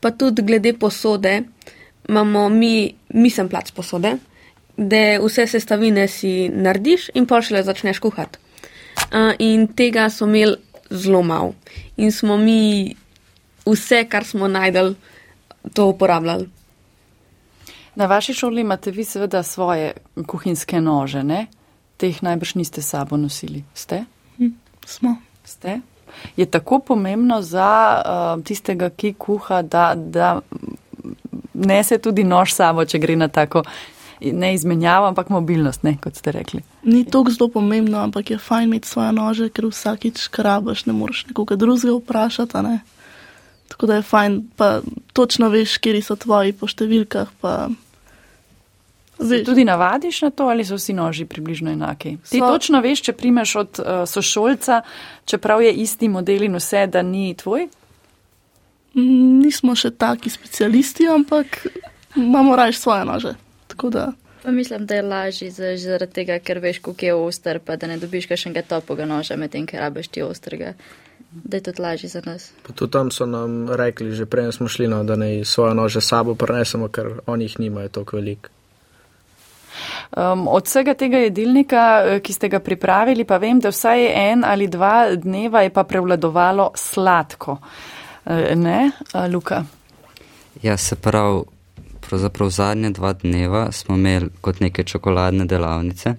[0.00, 1.42] Pa tudi glede posode,
[2.08, 4.16] imamo mi, mi sem plac posode,
[4.76, 8.40] da vse sestavine si narediš in pol šele začneš kuhati.
[9.12, 10.56] Uh, in tega so imeli
[10.90, 11.54] zelo malo.
[11.96, 12.94] In smo mi
[13.66, 14.94] vse, kar smo najdel,
[15.74, 16.48] to uporabljali.
[17.94, 19.92] Na vaši šoli imate vi seveda svoje
[20.26, 21.46] kuhinske nože, ne?
[21.96, 23.64] Teh najbrž niste sabo nosili.
[23.74, 24.04] Ste?
[24.38, 24.54] Hm,
[24.86, 25.16] smo.
[25.44, 25.80] Ste?
[26.36, 30.40] Je tako pomembno za uh, tistega, ki kuha, da, da
[31.54, 33.62] nese tudi nož sabo, če gre na tako
[34.22, 36.62] ne izmenjavo, ampak mobilnost, ne, kot ste rekli.
[36.82, 41.26] Ni to zelo pomembno, ampak je fajn imeti svoje nože, ker vsakič krabaš, ne moreš
[41.28, 42.62] nekoga drugega vprašati.
[42.62, 42.78] Ne?
[43.72, 44.80] Tako da je fajn, pa
[45.12, 47.30] točno veš, kje so tvoji po številkah.
[49.22, 52.16] Se tudi navadiš na to, ali so vsi noži približno enaki?
[52.28, 52.48] Ti so...
[52.52, 54.82] točno veš, če primeš od uh, sošolca,
[55.24, 57.68] čeprav je isti model in vse, da ni tvoj?
[58.94, 61.62] Nismo še taki specialisti, ampak
[62.16, 63.36] imamo raje svoje nože.
[64.42, 67.96] Pa mislim, da je lažje zaradi tega, ker veš, kako je oster, pa da ne
[68.02, 70.74] dobiš še enega topoga noža, medtem ker rabiš ti ostrega.
[71.32, 72.50] Da je to lažje za nas.
[72.62, 76.00] Pa tudi tam so nam rekli, že prej smo šli, no, da ne svoje nože
[76.00, 78.50] sabo prenesemo, ker oni jih nimajo toliko velik.
[80.16, 84.44] Um, od vsega tega jedilnika, eh, ki ste ga pripravili, pa vem, da vsaj en
[84.44, 87.56] ali dva dneva je pa prevladovalo sladko.
[88.24, 89.64] Uh, ne, uh, Luka?
[90.62, 91.42] Ja, se pravi,
[92.00, 96.14] pravzaprav zadnje dva dneva smo imeli kot neke čokoladne delavnice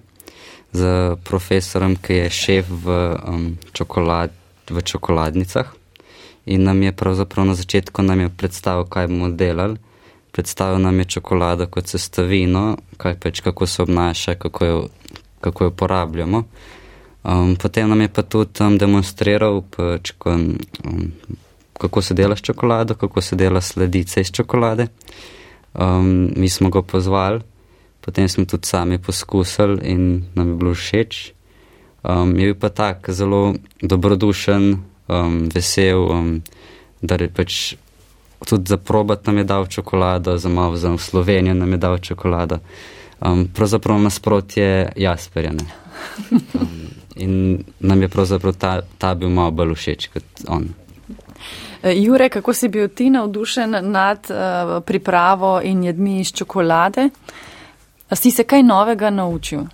[0.72, 2.98] z profesorem, ki je šef v,
[3.28, 4.30] um, čokolad,
[4.70, 5.72] v čokoladnicah
[6.46, 8.02] in nam je pravzaprav na začetku
[8.36, 9.76] predstavil, kaj bomo delali.
[10.32, 14.88] Predstavil nam je čokolado kot sestavino, kaj pač, kako se obnaša, kako jo,
[15.40, 16.44] kako jo porabljamo.
[17.24, 21.12] Um, potem nam je pa tudi um, demonstriral, pač, ko, um,
[21.78, 24.86] kako se dela s čokolado, kako se dela sledice iz čokolade.
[25.74, 27.40] Um, mi smo ga pozvali,
[28.00, 31.32] potem smo tudi sami poskusili in nam je bilo všeč.
[32.04, 34.76] Um, je bil pa tak zelo dobrodušen,
[35.08, 36.42] um, vesel, um,
[37.00, 37.74] da je pač
[38.44, 42.58] tudi za probat nam je dal čokolado, za malo za Slovenijo nam je dal čokolado.
[43.20, 45.64] Um, pravzaprav nasprotje Jasperjane.
[46.30, 46.68] Um,
[47.16, 50.68] in nam je pravzaprav ta, ta bil malo bolj všeč kot on.
[51.82, 57.08] Eh, Jure, kako si bil ti navdušen nad uh, pripravo in jedmi iz čokolade?
[58.12, 59.64] Si se kaj novega naučil?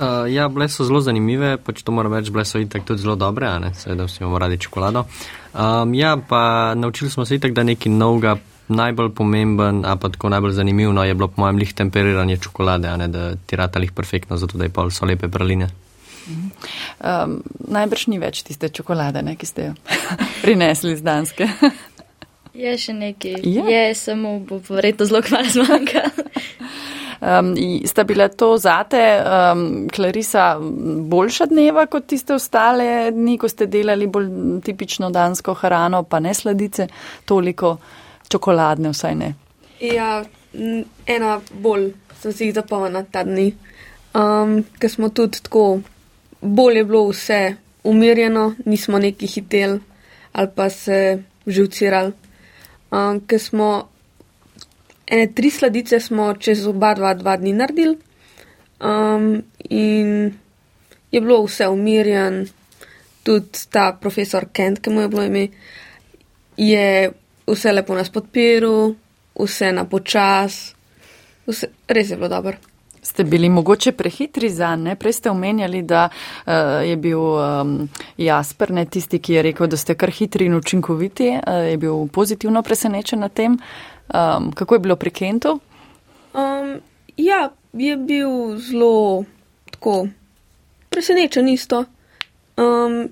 [0.00, 3.18] Uh, ja, bile so zelo zanimive, pač to moram reči, bile so itak tudi zelo
[3.20, 5.04] dobre, a ne, seveda vsi imamo radi čokolado.
[5.52, 8.38] Um, ja, pa naučili smo se itak, da nekaj novega,
[8.72, 12.96] najbolj pomemben, a pa tako najbolj zanimivo je bilo po mojem lih temperiranje čokolade, a
[12.96, 15.68] ne, da ti ratalih perfektno, zato da je pol so lepe praline.
[17.04, 19.74] Um, najbrž ni več tiste čokolade, ne, ki ste jo
[20.44, 21.48] prinesli z Danske.
[22.54, 23.40] je še nekaj.
[23.44, 26.08] Je, je samo bo verjetno zelo kmalo zmanjka.
[27.20, 27.52] Um,
[27.84, 30.56] sta bila to zate, um, Klarisa,
[31.12, 34.30] boljša dneva kot tiste ostale dni, ko ste delali bolj
[34.64, 36.88] tipično dansko hrano, pa ne sladice,
[37.28, 37.76] toliko
[38.28, 39.34] čokoladne vsaj ne?
[39.84, 40.22] Ja,
[41.06, 41.90] ena bolj
[42.22, 43.50] sem si jih zapomnila ta dni,
[44.16, 45.80] um, ker smo tudi tako
[46.40, 47.54] bolj je bilo vse
[47.84, 49.78] umirjeno, nismo neki hitel
[50.32, 52.12] ali pa se živcirali.
[52.90, 53.88] Um, ker smo
[55.10, 57.98] ene tri sladice smo čez oba dva, dva dni naredili
[58.80, 60.32] um, in
[61.10, 62.46] je bilo vse umirjen,
[63.22, 65.48] tudi ta profesor Kent, ki mu je bilo ime,
[66.56, 67.10] je
[67.46, 68.94] vse lepo nas podpiral,
[69.34, 70.74] vse na počas,
[71.46, 72.56] vse, res je bilo dobro.
[73.02, 74.94] Ste bili mogoče prehitri za ne?
[74.96, 76.52] Prej ste omenjali, da uh,
[76.84, 81.30] je bil um, Jasper, ne tisti, ki je rekel, da ste kar hitri in učinkoviti,
[81.30, 83.56] uh, je bil pozitivno presenečen na tem.
[84.14, 85.60] Um, kako je bilo pri Kentu?
[86.34, 86.80] Um,
[87.16, 89.24] ja, je bil zelo
[89.70, 90.08] tako
[90.90, 91.84] presenečen isto.
[92.56, 93.08] Um,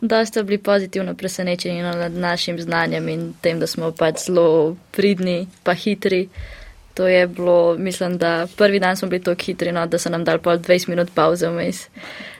[0.00, 5.46] da ste bili pozitivno presenečeni nad našim znanjem in tem, da smo pač zelo pridni,
[5.62, 6.28] pa hitri.
[6.96, 10.24] To je bilo, mislim, da prvi dan smo bili tako hitri, no, da so nam
[10.24, 11.88] dali pol 20 minut pauze vmes.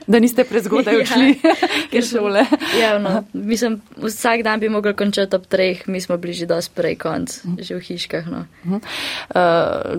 [0.06, 1.54] Da niste prezgodaj odšli, ja,
[1.90, 2.44] ker šole.
[2.80, 6.72] ja, no, mislim, vsak dan bi mogli končati ob treh, mi smo bili že dosti
[6.74, 8.24] prej konc, že v hiškah.
[8.32, 8.46] No.
[8.64, 8.80] Uh,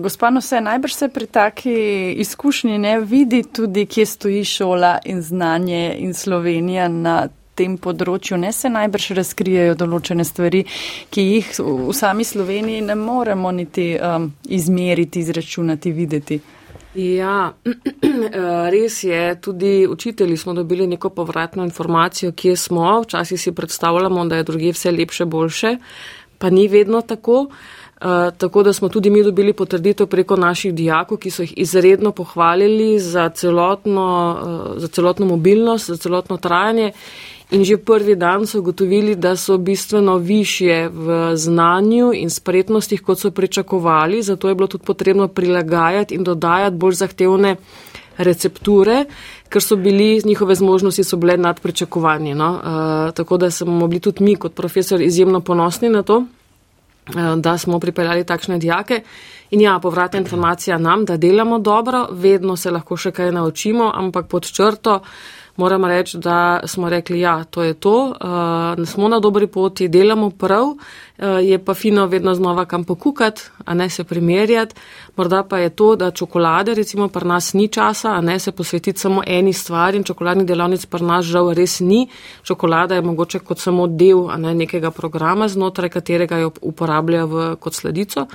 [0.02, 5.22] gospa, no se najbrž se pri taki izkušnji ne vidi tudi, kje stoji šola in
[5.22, 10.64] znanje in Slovenija na tem področju ne se najbrž razkrijejo določene stvari,
[11.10, 16.40] ki jih v sami Sloveniji ne moremo niti um, izmeriti, izračunati, videti.
[16.98, 17.52] Ja,
[18.74, 24.40] res je, tudi učitelji smo dobili neko povratno informacijo, kje smo, včasih si predstavljamo, da
[24.40, 25.76] je druge vse lepše, boljše,
[26.38, 27.48] pa ni vedno tako.
[27.98, 32.12] Uh, tako da smo tudi mi dobili potrditev preko naših dijakov, ki so jih izredno
[32.12, 34.04] pohvalili za celotno,
[34.42, 36.92] uh, za celotno mobilnost, za celotno trajanje.
[37.50, 43.18] In že prvi dan so ugotovili, da so bistveno više v znanju in spretnostih, kot
[43.18, 47.56] so pričakovali, zato je bilo tudi potrebno prilagajati in dodajati bolj zahtevne
[48.18, 49.04] recepture,
[49.48, 52.34] ker so bili njihove zmožnosti so bile nad pričakovanji.
[52.34, 52.50] No?
[52.50, 56.24] Uh, tako da smo bili tudi mi kot profesor izjemno ponosni na to.
[57.08, 59.00] Eh, da smo pripeljali takšne dijake.
[59.50, 64.26] In ja, povratna informacija nam, da delamo dobro, vedno se lahko še kaj naučimo, ampak
[64.28, 65.00] pod črto
[65.58, 68.14] moram reči, da smo rekli, ja, to je to,
[68.78, 70.76] uh, smo na dobri poti, delamo prav, uh,
[71.42, 74.74] je pa fino vedno znova kam pokukati, a ne se primerjati.
[75.16, 79.00] Morda pa je to, da čokolade, recimo, pri nas ni časa, a ne se posvetiti
[79.00, 82.06] samo eni stvari in čokoladni delavnic pri nas žal res ni.
[82.42, 87.74] Čokolada je mogoče kot samo del ne, nekega programa, znotraj katerega jo uporabljajo v, kot
[87.74, 88.28] sledico.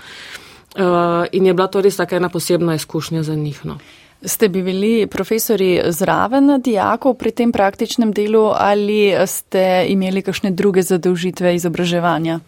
[0.76, 3.66] Uh, in je bila to res taka ena posebna izkušnja za njih.
[3.66, 3.78] No.
[4.26, 11.56] Ste bili profesori zraven dijakov pri tem praktičnem delu ali ste imeli kakšne druge zadolžitve
[11.56, 12.40] izobraževanja?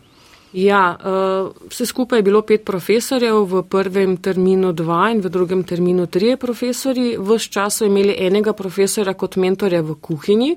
[0.56, 5.64] Ja, eh, vse skupaj je bilo pet profesorjev, v prvem terminu dva in v drugem
[5.64, 7.18] terminu trije profesori.
[7.20, 10.56] Ves čas so imeli enega profesora kot mentorja v kuhinji.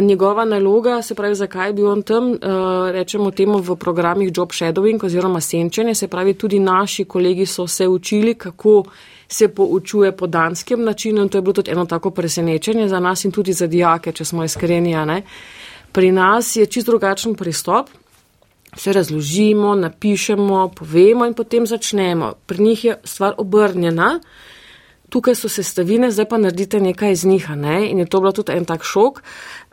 [0.00, 2.38] Njegova naloga, se pravi, zakaj je bil on tam, eh,
[2.92, 7.88] rečemo temu v programih job shadowing oziroma senčenje, se pravi, tudi naši kolegi so se
[7.88, 8.84] učili, kako
[9.28, 13.24] se poučuje po danskem načinu in to je bilo tudi eno tako presenečenje za nas
[13.24, 15.22] in tudi za dijake, če smo iskreni.
[15.92, 17.88] Pri nas je čist drugačen pristop.
[18.76, 22.32] Vse razložimo, napišemo, povemo in potem začnemo.
[22.46, 24.20] Pri njih je stvar obrnjena,
[25.08, 27.50] tukaj so sestavine, zdaj pa naredite nekaj iz njih.
[27.56, 27.90] Ne?
[27.90, 29.22] In je to bilo tudi en tak šok.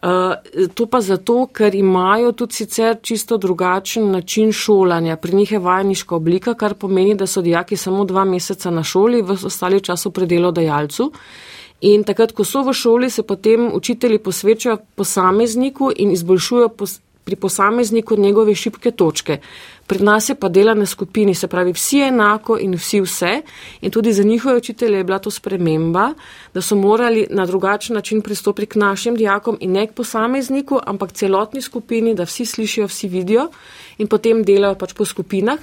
[0.05, 5.15] Uh, to pa zato, ker imajo tudi sicer čisto drugačen način šolanja.
[5.15, 9.21] Pri njih je vajeniška oblika, kar pomeni, da so dijaki samo dva meseca na šoli,
[9.21, 11.11] v ostali času pri delodajalcu.
[11.81, 17.35] In takrat, ko so v šoli, se potem učitelji posvečajo posamezniku in izboljšujo pos pri
[17.35, 19.39] posamezniku njegove šibke točke.
[19.87, 23.31] Pri nas je pa dela na skupini, se pravi vsi enako in vsi vse.
[23.81, 26.13] In tudi za njihove učitelje je bila to sprememba,
[26.53, 31.11] da so morali na drugačen način pristopiti k našim dijakom in ne k posamezniku, ampak
[31.11, 33.49] celotni skupini, da vsi slišijo, vsi vidijo
[33.97, 35.59] in potem delajo pač po skupinah.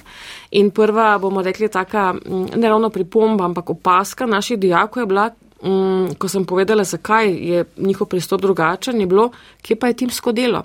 [0.51, 5.29] In prva, bomo rekli, taka mm, ne ravno pripomba, ampak opaska naših dijakov je bila,
[5.63, 10.31] mm, ko sem povedala, zakaj je njihov pristop drugačen, je bilo, kje pa je timsko
[10.31, 10.63] delo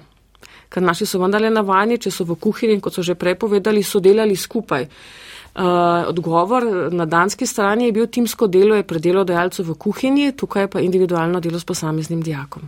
[0.69, 4.01] ker naši so vendarle navajeni, če so v kuhinji, kot so že prej povedali, so
[4.01, 4.89] delali skupaj.
[5.59, 5.65] Uh,
[6.07, 10.81] odgovor na danski strani je bil timsko delo, je predelo dajalcev v kuhinji, tukaj pa
[10.81, 12.63] individualno delo s posameznim dijakom.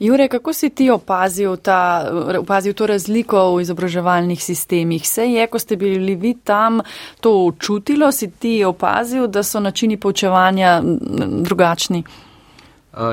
[0.00, 5.08] Jure, kako si ti opazil, ta, opazil to razliko v izobraževalnih sistemih?
[5.08, 6.82] Se je, ko ste bili vi tam,
[7.20, 12.04] to čutilo, si ti opazil, da so načini poučevanja drugačni?
[12.04, 12.31] Uh,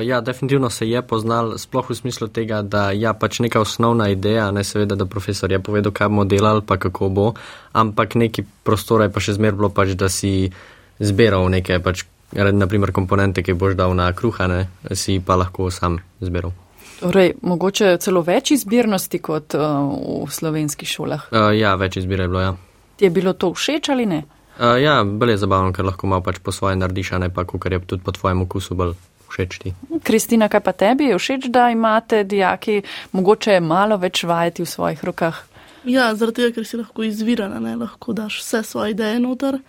[0.01, 4.09] ja, definitivno se je poznal, sploh v smislu tega, da je ja, pač neka osnovna
[4.09, 7.27] ideja, ne seveda, da profesor je povedal, kaj bomo delali, pa kako bo,
[7.71, 10.51] ampak neki prostor je pa še zmer bilo pač, da si
[10.99, 12.03] zbiral neke, pač,
[12.35, 16.51] naprimer, komponente, ki boš dal na kruhane, si pa lahko sam zbiral.
[16.99, 19.87] Torej, mogoče celo več izbirnosti kot uh,
[20.27, 21.29] v slovenskih šolah?
[21.31, 22.51] Uh, ja, več izbire je bilo, ja.
[22.99, 24.25] Ti je bilo to všeč ali ne?
[24.59, 27.77] Uh, ja, bolje je zabavno, ker lahko malo pač po svoje narediš, ne pa, kar
[27.77, 28.97] je tudi po tvojem okusu bolj
[29.31, 29.73] všeč ti.
[30.03, 35.03] Kristina, kaj pa tebi je všeč, da imate dijaki mogoče malo več vajeti v svojih
[35.03, 35.43] rokah?
[35.87, 39.61] Ja, zaradi tega, ker si lahko izvirana, ne lahko daš vse svoje ideje noter.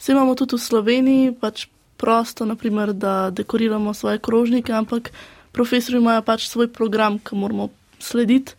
[0.00, 1.66] Vse imamo tudi v Sloveniji, pač
[2.00, 5.12] prosto, naprimer, da dekoriramo svoje krožnike, ampak
[5.52, 7.68] profesori imajo pač svoj program, ki moramo
[8.00, 8.56] slediti.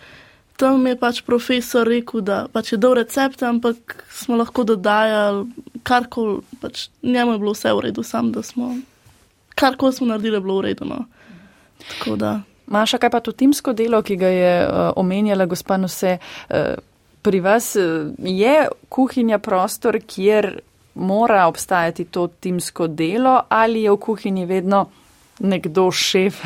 [0.61, 5.47] Tam je pač profesor rekel, da pač je dal recept, ampak smo lahko dodajali
[5.81, 8.75] karkoli, pač njemu je bilo vse v redu, sam da smo
[9.61, 11.03] kar koli smo naredili, bilo urejeno.
[12.67, 16.57] Maša, kaj pa to timsko delo, ki ga je uh, omenjala gospa Nose, uh,
[17.21, 18.55] pri vas uh, je
[18.89, 20.59] kuhinja prostor, kjer
[20.95, 24.85] mora obstajati to timsko delo ali je v kuhinji vedno
[25.39, 26.41] nekdo šef,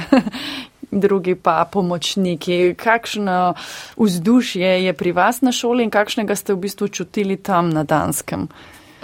[1.06, 2.76] drugi pa pomočniki.
[2.78, 3.54] Kakšno
[3.98, 8.48] vzdušje je pri vas na šoli in kakšnega ste v bistvu čutili tam na Danskem?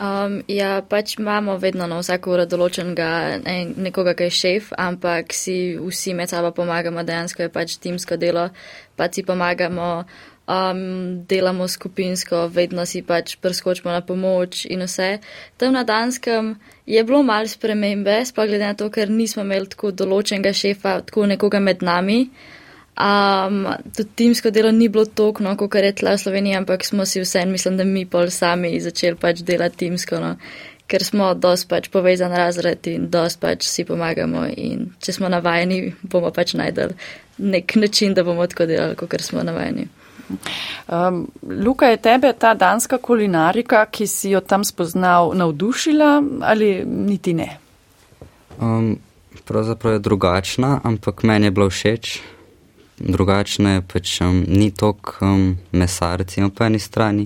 [0.01, 3.09] Um, ja, pač imamo vedno na vsako uro določenega
[3.43, 3.53] ne,
[3.85, 8.47] nekoga, ki je šef, ampak si vsi med sabo pomagamo, dejansko je pač timsko delo,
[8.97, 9.89] pa si pomagamo,
[10.49, 10.81] um,
[11.29, 15.19] delamo skupinsko, vedno si pač preskočimo na pomoč in vse.
[15.61, 16.55] Tam na Danskem
[16.89, 21.29] je bilo mal spremembe, sploh glede na to, ker nismo imeli tako določenega šefa, tako
[21.29, 22.23] nekoga med nami.
[23.01, 23.63] Um,
[23.97, 27.45] tudi timsko delo ni bilo tokno, kot je tla v Sloveniji, ampak smo si vse,
[27.49, 30.35] mislim, da mi pol sami začeli pač delati timsko, no?
[30.91, 35.93] ker smo dosti pač povezan razred in dosti pač si pomagamo in če smo navajeni,
[36.03, 36.91] bomo pač najdel
[37.41, 39.87] nek način, da bomo tako delali, kot smo navajeni.
[40.31, 41.23] Um,
[41.63, 46.11] Luka, je tebe ta danska kulinarika, ki si jo tam spoznal, navdušila
[46.51, 47.49] ali niti ne?
[48.59, 48.93] Um,
[49.47, 52.19] pravzaprav je drugačna, ampak meni je bila všeč.
[53.01, 57.25] Drugačna je pač um, ni tok um, mesa, recimo po eni strani,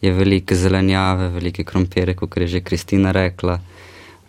[0.00, 3.58] je veliko zelenjave, velike krompire, kot je že Kristina rekla.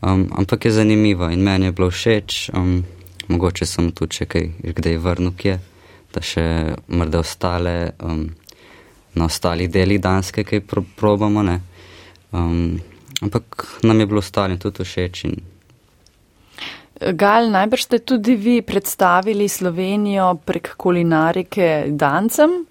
[0.02, 2.50] Um, ampak je zanimivo in meni je bilo všeč.
[2.54, 2.84] Um,
[3.28, 5.60] mogoče sem tu še kaj, kdaj vrnil kje,
[6.14, 6.46] da še
[6.88, 8.26] morda ostale um,
[9.14, 11.44] na ostalih delih Danske, kaj pro, probamo.
[12.32, 12.80] Um,
[13.22, 15.26] ampak nam je bilo ostalo tudi všeč.
[15.30, 15.38] In,
[17.00, 22.66] Gal, najbrž ste tudi vi predstavili Slovenijo prek kulinarike dancem?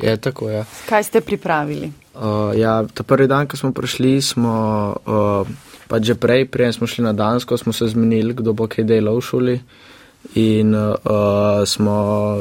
[0.00, 0.64] Je tako, ja.
[0.88, 1.92] Kaj ste pripravili?
[2.14, 4.54] Uh, ja, ta prvi dan, ko smo prišli, smo
[4.96, 5.44] uh,
[5.88, 9.20] pa že prej, prej smo šli na Dansko, smo se zmenili, kdo bo kaj delal
[9.20, 9.56] v šoli.
[10.40, 11.96] In uh, smo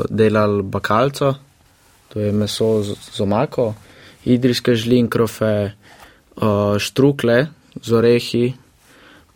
[0.09, 1.35] delali bakalco,
[2.11, 3.73] to je meso z, z omako,
[4.23, 5.71] idrijske žlinkrofe,
[6.39, 7.47] uh, štrukle
[7.81, 8.53] z orehi,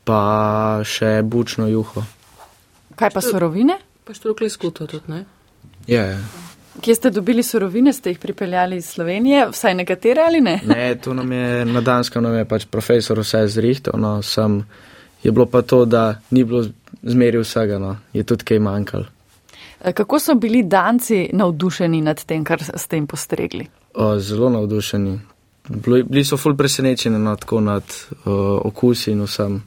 [0.04, 2.04] pa še bučno juho.
[2.96, 3.78] Kaj pa sorovine?
[4.04, 5.24] Pa štrukli skuto tudi, ne?
[5.88, 6.20] Ja, ja.
[6.82, 10.60] Kje ste dobili sorovine, ste jih pripeljali iz Slovenije, vsaj nekatere ali ne?
[10.66, 14.64] Ne, tu nam je na Danskem nam je pač profesor vse zrihtel, no, sem,
[15.24, 16.64] je bilo pa to, da ni bilo
[17.02, 19.06] zmeri vsega, no, je tudi kaj manjkalo.
[19.84, 23.68] E, Kako so bili danci navdušeni nad tem, kar ste jim postregli?
[23.94, 25.20] O, zelo navdušeni.
[25.70, 27.84] Bili, so ful presenečeni no, tako nad
[28.26, 29.62] o, okusi in vsem.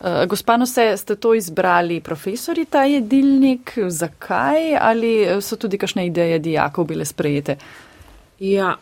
[0.00, 6.38] E, Gospano, ste, ste to izbrali profesori, ta jedilnik, zakaj ali so tudi kakšne ideje
[6.38, 7.56] dijakov bile sprejete?
[8.40, 8.76] Ja,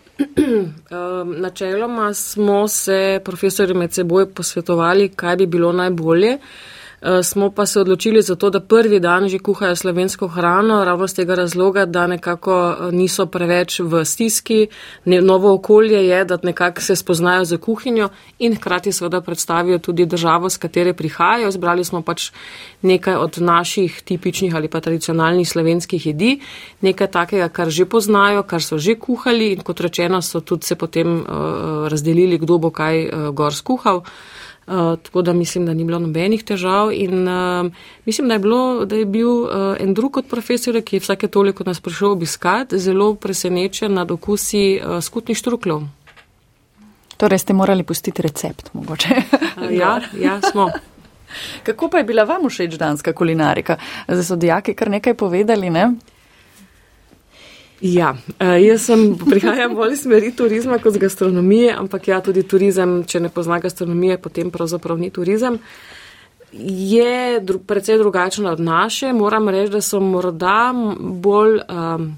[1.44, 6.34] načeloma smo se profesori med seboj posvetovali, kaj bi bilo najbolje.
[6.34, 6.77] Uh,
[7.22, 11.14] smo pa se odločili za to, da prvi dan že kuhajo slovensko hrano, ravno z
[11.14, 14.66] tega razloga, da nekako uh, niso preveč v stiski.
[15.04, 18.08] Ne, novo okolje je, da nekako se spoznajo za kuhinjo
[18.38, 21.50] in hkrati seveda predstavijo tudi državo, z katere prihajajo.
[21.50, 22.30] Zbrali smo pač
[22.82, 26.40] nekaj od naših tipičnih ali pa tradicionalnih slovenskih jedi,
[26.80, 30.74] nekaj takega, kar že poznajo, kar so že kuhali in kot rečeno so tudi se
[30.74, 33.96] potem uh, razdelili, kdo bo kaj uh, gor skuhal.
[33.96, 34.47] Uh,
[35.02, 37.72] tako da mislim, da ni bilo nobenih težav in uh,
[38.04, 41.28] mislim, da je, bilo, da je bil uh, en drug od profesorjev, ki je vsake
[41.28, 45.82] toliko nas prišel obiskati, zelo presenečen nad okusi uh, skutnih štruklov.
[47.16, 49.14] Torej ste morali pustiti recept, mogoče.
[49.70, 50.70] Ja, ja, smo.
[51.62, 53.76] Kako pa je bila vam všeč danska kulinarika?
[54.08, 55.90] Zdaj so dijaki kar nekaj povedali, ne?
[57.80, 62.42] Ja, uh, jaz sem prihajam bolj iz smeri turizma kot z gastronomije, ampak ja, tudi
[62.42, 65.60] turizem, če ne pozna gastronomije, potem pravzaprav ni turizem.
[66.52, 71.60] Je dru precej drugačen od naše, moram reči, da so morda bolj.
[71.68, 72.16] Um,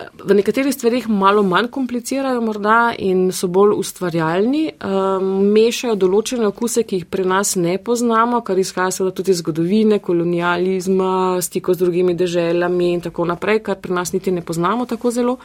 [0.00, 6.84] V nekaterih stvarih malo manj komplicirajo morda in so bolj ustvarjalni, um, mešajo določene okuse,
[6.88, 11.84] ki jih pri nas ne poznamo, kar izhaja seveda tudi iz zgodovine, kolonializma, stiko z
[11.84, 15.36] drugimi deželami in tako naprej, kar pri nas niti ne poznamo tako zelo.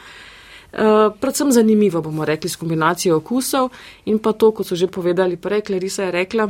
[0.76, 3.70] Uh, predvsem zanimivo bomo rekli s kombinacijo okusov
[4.06, 6.50] in pa to, kot so že povedali prej, Klarisa je rekla,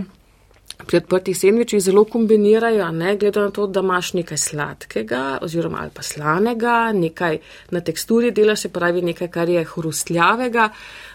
[0.88, 5.92] pri odprtih sendvičih zelo kombinirajo, ne glede na to, da imaš nekaj sladkega oziroma ali
[5.94, 7.38] pa slanega, nekaj
[7.72, 10.70] na teksturi dela se pravi nekaj, kar je hrustljavega.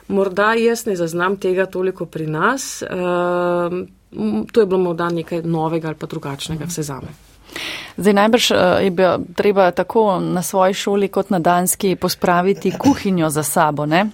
[0.09, 5.89] Morda jaz ne zaznam tega toliko pri nas, uh, to je bilo morda nekaj novega
[5.89, 7.15] ali pa drugačnega vse zame.
[7.97, 8.51] Zdaj najbrž
[8.83, 14.07] je bilo treba tako na svoji šoli kot na danski pospraviti kuhinjo za sabo, ne?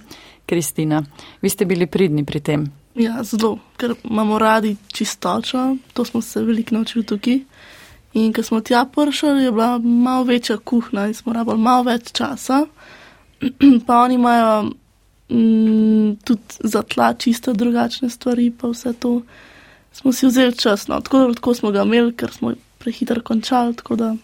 [0.45, 1.03] Kristina,
[1.41, 2.71] vi ste bili pridni pri tem.
[2.97, 7.39] Ja, zelo, ker imamo radi čistočo, to smo se veliko naučili tukaj.
[8.13, 12.11] In ko smo tja prišli, je bila malo večja kuhna in smo rabili malo več
[12.11, 12.63] časa.
[13.87, 14.71] pa oni imajo
[15.29, 19.21] mm, tudi za tla čisto drugačne stvari, pa vse to
[19.93, 20.87] smo si vzeli čas.
[20.87, 21.01] No.
[21.01, 24.15] Tako, tako smo ga imeli, ker smo prehitro končali, tako da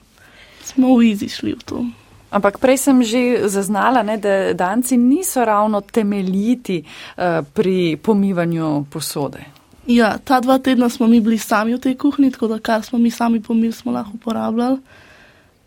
[0.63, 1.85] smo v izi šli v to.
[2.33, 9.45] Ampak prej sem že zaznala, ne, da danci niso ravno temeljiti uh, pri pomivanju posode.
[9.87, 12.97] Ja, ta dva tedna smo mi bili sami v tej kuhinji, tako da kar smo
[12.99, 14.79] mi sami pomili, smo lahko uporabljali.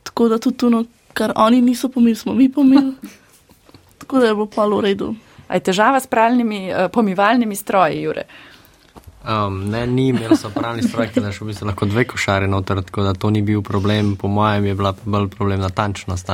[0.02, 2.94] Tako da tudi to, kar oni niso pomili, smo mi pomili.
[4.00, 5.14] tako da je bilo pa v redu.
[5.48, 8.24] A je težava s pravilnimi uh, pomivalnimi stroji, Jure?
[9.26, 12.78] Um, ne, ni imel so pravni stroj, da so v bistvu lahko dve košare noter,
[12.86, 14.14] tako da to ni bil problem.
[14.16, 16.30] Po mojem je bila bolj problem natančnost.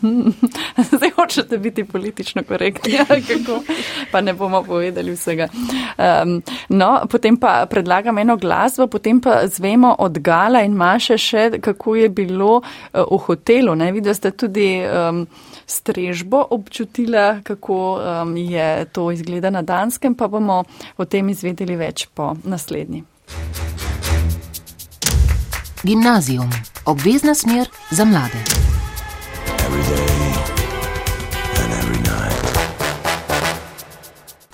[0.92, 3.62] Zdaj hočete biti politično korektni, kako
[4.12, 5.48] pa ne bomo povedali vsega.
[5.96, 11.50] Um, no, potem pa predlagam eno glasbo, potem pa zvemo od Gala in Maše še,
[11.60, 13.74] kako je bilo uh, v hotelu.
[13.74, 14.76] Ne, videli ste tudi.
[14.84, 15.26] Um,
[15.70, 20.64] strežbo občutila, kako um, je to izgleda na Danskem, pa bomo
[20.96, 23.04] o tem izvedeli več po naslednji.
[25.82, 26.50] Gimnazijum,
[26.84, 28.44] obvezna smer za mlade.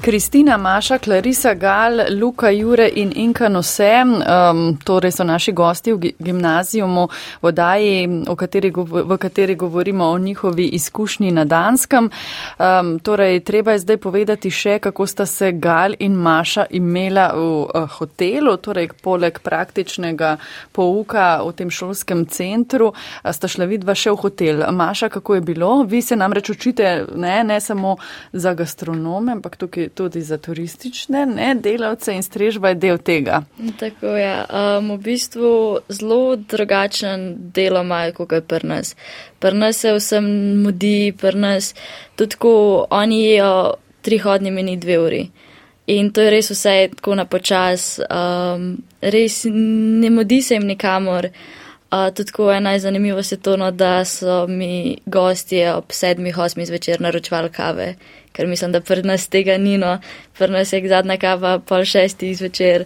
[0.07, 6.13] Kristina, Maša, Klarisa, Gal, Luka, Jure in Inka Nose, um, torej so naši gosti v
[6.19, 7.09] gimnazijumu
[7.43, 12.11] v Daji, kateri v kateri govorimo o njihovi izkušnji na Danskem.
[12.59, 17.41] Um, torej, treba je zdaj povedati še, kako sta se Gal in Maša imela v
[17.41, 20.37] uh, hotelu, torej poleg praktičnega
[20.73, 22.93] pouka v tem šolskem centru,
[23.33, 24.63] sta šla vidva še v hotel.
[24.71, 25.83] Maša, kako je bilo?
[25.83, 27.97] Vi se namreč učite ne, ne samo
[28.33, 33.43] za gastronome, ampak tukaj tudi za turistične ne, delavce in strežba je del tega.
[33.81, 34.35] Tako je.
[34.45, 35.51] Um, v bistvu
[35.89, 37.27] zelo drugačen
[37.57, 38.95] delo imajo, kot pri nas.
[39.39, 40.29] Pri nas se vsem
[40.63, 41.75] mudi, pri nas
[42.17, 45.23] tudi ko oni jejo tri hodni meni dve uri.
[45.87, 51.31] In to je res vse tako na počas, um, res ne mudi se jim nikamor.
[51.31, 56.67] Uh, tudi ko je najzanimivo se to, no, da so mi gostje ob sedmih, osmih
[56.67, 57.95] zvečer naročvali kave
[58.37, 59.97] ker mislim, da pri nas tega ni, no,
[60.39, 62.85] pri nas je zadnja kava pol šestih zvečer.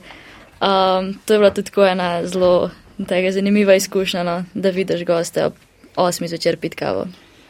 [0.60, 2.70] Um, to je bila tudi tako ena zelo
[3.08, 5.58] tega zanimiva izkušnja, no, da vidiš goste ob
[5.96, 7.06] osmih zvečer pit kavo.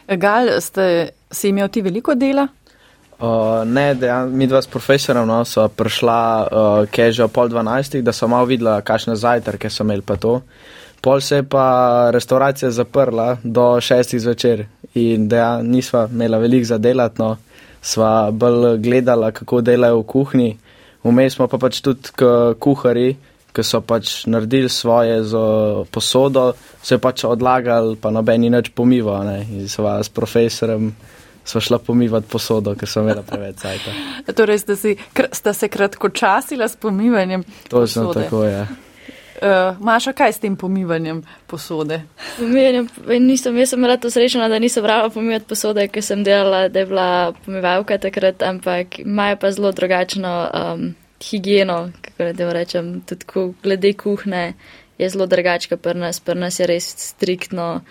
[0.07, 2.47] Gal, ste si imel ti veliko dela?
[3.21, 7.35] Uh, ne, dejan, mi dva s profesorjem no, so prišla, uh, ki je že ob
[7.35, 10.39] pol dvanajstih, da so malo videla, kakšne zajtrke so imeli pa to.
[11.01, 16.77] Pol se je pa restauracija zaprla do šestih zvečer in dejan, nisva imela veliko za
[16.77, 17.21] delati.
[17.21, 17.37] No
[17.81, 20.57] sva bolj gledala, kako delajo v kuhinji.
[21.03, 22.13] Vmes smo pa pač tudi
[22.61, 23.15] kuhari,
[23.51, 25.39] ki so pač naredili svoje z
[25.91, 26.51] posodo,
[26.83, 29.23] se je pač odlagali, pa nobeni nič pomiva.
[29.25, 29.41] Ne?
[29.49, 30.93] In sva s profesorem
[31.41, 33.95] sva šla pomivati posodo, ker sem imela preveč cajta.
[34.37, 34.93] torej, ste, si,
[35.33, 37.43] ste se kratkočasila s pomivanjem?
[37.67, 38.53] Točno tako je.
[38.53, 38.90] Ja.
[39.41, 42.03] Uh, Maša, kaj s tem pomivanjem posode?
[42.37, 42.85] Pomivanjem,
[43.25, 46.85] nisem, jaz sem rada srečna, da nisem brala pomivati posode, ker sem delala, da je
[46.85, 47.07] bila
[47.45, 50.85] pomivalka takrat, ampak imajo pa zelo drugačno um,
[51.25, 54.53] higieno, kako da rečem, tudi ko, glede kuhne
[55.01, 57.81] je zelo drugačka pri nas, pri nas je res striktno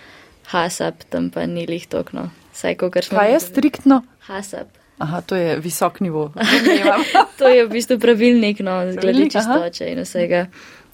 [0.54, 2.30] hasap, tam pa ni lih tokno.
[2.54, 2.78] Saj,
[3.10, 4.02] kaj je striktno?
[4.30, 4.78] Hasap.
[5.00, 6.32] Aha, to je visok nivo.
[7.38, 10.46] to je v bistvu pravilnik, no, glede čistoče in vsega.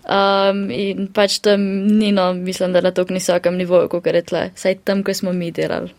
[0.07, 1.61] Um, in pač tam
[1.99, 5.33] ni, no, mislim, da na tok nisokem nivoju, kot je tle, saj tam, ko smo
[5.35, 5.91] mi delali.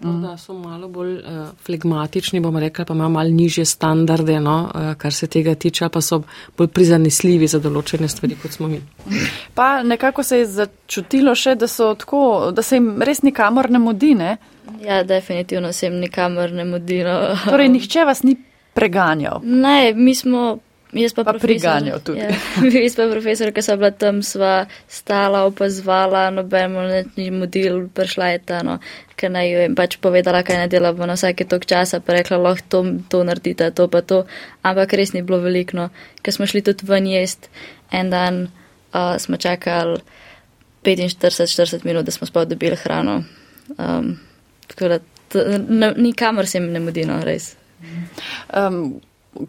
[0.00, 0.20] Mm.
[0.22, 4.92] Da so malo bolj uh, flegmatični, bomo rekli, pa imajo malo nižje standarde, no, uh,
[5.00, 6.20] kar se tega tiče, pa so
[6.58, 8.82] bolj prizanesljivi za določene stvari, kot smo mi.
[9.54, 11.66] Pa nekako se je začutilo še, da,
[11.98, 14.36] tako, da se jim res nikamor ne modi, ne?
[14.84, 17.00] Ja, definitivno se jim nikamor ne modi.
[17.02, 17.18] No.
[17.48, 18.36] Torej, nihče vas ni
[18.76, 19.40] preganjal?
[19.42, 20.58] Ne, mi smo
[20.92, 22.22] Jaz pa, pa priganjal tudi.
[22.22, 22.32] Ja,
[22.84, 24.52] jaz pa profesor, ki so bila tam, sva
[24.88, 26.86] stala, opazvala, nobeno
[27.16, 28.78] ni modil, prišla je ta, no,
[29.20, 32.16] ker naj jo je pač povedala, kaj ne dela, bo na vsake tok časa pa
[32.16, 32.80] rekla, lahko to,
[33.12, 34.22] to naredite, to pa to,
[34.64, 35.90] ampak res ni bilo veliko, no,
[36.24, 37.50] ker smo šli tudi ven jest,
[37.92, 40.00] en dan uh, smo čakali
[40.88, 43.24] 45-40 minut, da smo sploh dobili hrano.
[43.76, 44.16] Um,
[44.66, 44.98] tako da,
[45.96, 47.56] nikamor se jim ne mudi, no, res.
[48.56, 49.00] Um,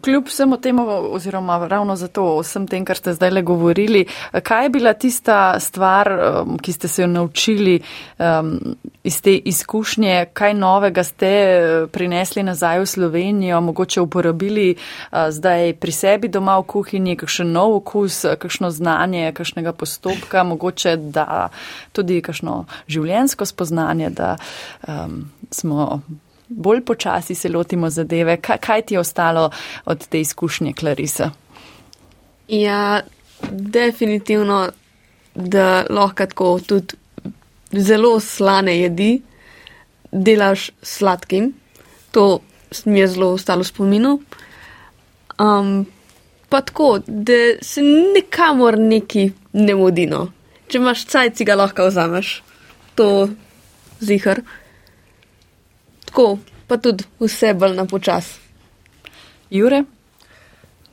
[0.02, 4.04] Kljub vsemu temu, oziroma ravno zato vsem tem, kar ste zdaj le govorili,
[4.42, 7.80] kaj je bila tista stvar, um, ki ste se jo naučili
[8.18, 15.18] um, iz te izkušnje, kaj novega ste uh, prinesli nazaj v Slovenijo, mogoče uporabili uh,
[15.30, 21.48] zdaj pri sebi doma v kuhinji, kakšen nov okus, kakšno znanje, kakšnega postopka, mogoče da
[21.92, 24.36] tudi kakšno življensko spoznanje, da
[24.88, 26.00] um, smo
[26.50, 28.36] bolj počasi se lotimo zadeve.
[28.36, 29.50] Kaj, kaj ti je ostalo
[29.84, 31.30] od te izkušnje, Klarisa?
[32.48, 33.00] Ja,
[33.50, 34.68] definitivno,
[35.34, 36.96] da lahko tako tudi
[37.72, 39.22] zelo slane jedi
[40.12, 41.52] delaš sladkim.
[42.10, 42.40] To
[42.84, 44.20] mi je zelo ostalo v spominu.
[45.38, 45.86] Um,
[46.48, 47.32] pa tako, da
[47.62, 50.32] se nikamor neki ne modino.
[50.68, 52.42] Če imaš cajci, ga lahko vzameš.
[52.94, 53.28] To
[54.00, 54.42] zihar
[56.10, 58.34] tako, pa tudi vse bolj na počas.
[59.50, 59.84] Jure?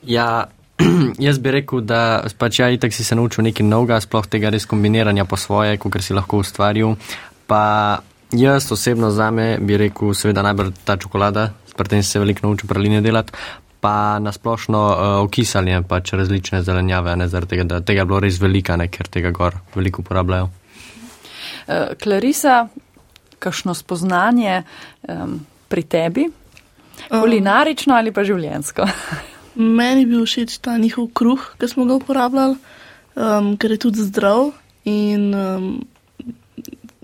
[0.05, 0.47] Ja,
[1.28, 4.70] jaz bi rekel, da pač ja, itak si se naučil nekaj novega, sploh tega res
[4.70, 6.95] kombiniranja po svoje, kot si lahko ustvaril.
[7.49, 7.99] Pa
[8.32, 12.45] jaz osebno za me bi rekel, seveda najbolj ta čokolada, pri tem si se veliko
[12.45, 13.34] naučil praline delati,
[13.82, 18.41] pa nasplošno uh, okisanje pač različne zelenjave, ne zaradi tega, da tega je bilo res
[18.41, 20.49] velika, ne ker tega gor veliko uporabljajo.
[21.68, 22.68] Uh, Clarisa,
[23.39, 24.63] kakšno spoznanje
[25.07, 26.27] um, pri tebi,
[27.09, 28.88] kulinarično ali pa življensko?
[29.77, 32.57] Meni je bil všeč ta njihov kruh, ki smo ga uporabljali,
[33.15, 34.51] um, ker je tudi zdrav
[34.85, 35.69] in um,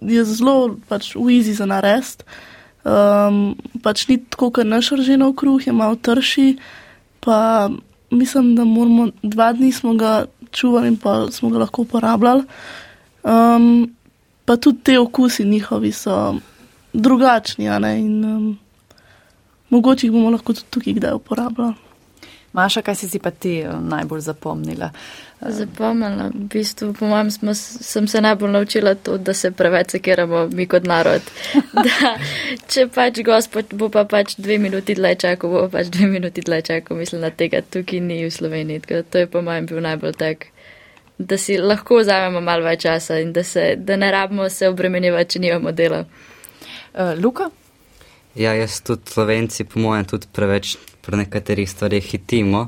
[0.01, 2.27] je zelo pač v izi za narest.
[2.83, 6.59] Um, pač ni tako, kot naš rženov kruh, je malo trši.
[7.23, 7.71] Pa
[8.11, 12.43] mislim, da moramo dva dni smo ga čuvali in pa smo ga lahko uporabljali.
[13.23, 13.95] Um,
[14.45, 16.35] pa tudi te okusi njihovi so
[16.93, 18.59] drugačni, in um,
[19.69, 21.73] mogoče jih bomo lahko tudi tukaj kdaj uporabljali.
[22.53, 24.91] Maša, kaj si si pa ti eh, najbolj zapomnila?
[25.41, 30.47] Zapomnila, v bistvu, po mojem, smo, sem se najbolj naučila to, da se preveč sekiramo
[30.47, 31.21] mi kot narod.
[31.73, 32.13] Da,
[32.69, 36.61] če pač gospod bo pa pač dve minuti dlje čakal, bo pač dve minuti dlje
[36.69, 38.85] čakal, mislim, da tega tukaj ni v Sloveniji.
[39.09, 40.47] To je po mojem bil najbolj tak,
[41.27, 45.35] da si lahko vzamemo malo več časa in da, se, da ne rabimo se obremenjevati,
[45.35, 46.03] če nimamo dela.
[46.93, 47.49] Uh, Luka?
[48.35, 52.63] Ja, jaz tudi slovenci, po mojem, tudi preveč pri nekaterih stvarih hitimo,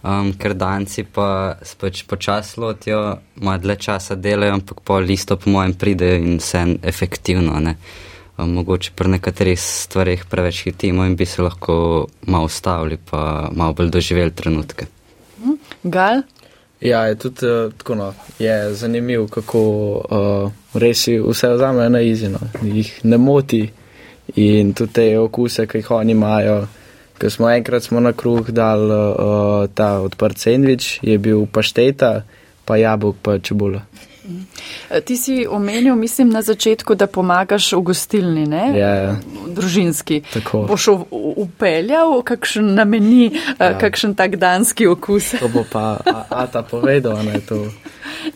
[0.00, 5.52] um, ker danci pa pač počas lotijo, malo dlje časa delajo, ampak po listo, po
[5.52, 7.60] mojem, pridejo in vse efektivno.
[8.34, 13.76] Um, mogoče pri nekaterih stvarih preveč hitimo in bi se lahko malo ustavili, pa malo
[13.76, 14.88] bolj doživeli trenutke.
[15.84, 16.24] Gal?
[16.84, 19.60] Ja, je tudi uh, tako, no, je zanimivo, kako
[20.10, 23.62] uh, res vse vzame na izino, jih ne moti
[24.36, 26.66] in tudi te okuse, ki jih oni imajo.
[27.18, 32.12] Ko smo enkrat smo na kruh dal uh, ta odprt sendvič, je bil pašteta,
[32.64, 33.80] pa jabolk, pa čebula.
[34.90, 38.72] Eh, ti si omenil, mislim, na začetku, da pomagaš v gostilni, ne?
[38.78, 39.16] Ja, ja.
[39.48, 40.22] Družinski.
[40.32, 40.64] Tako.
[40.68, 40.88] Boš
[41.36, 43.78] upeljal, kakšen nameni, eh, ja.
[43.78, 45.34] kakšen tak danski okus.
[45.40, 45.98] To bo pa
[46.30, 47.68] Ata povedal, ne to.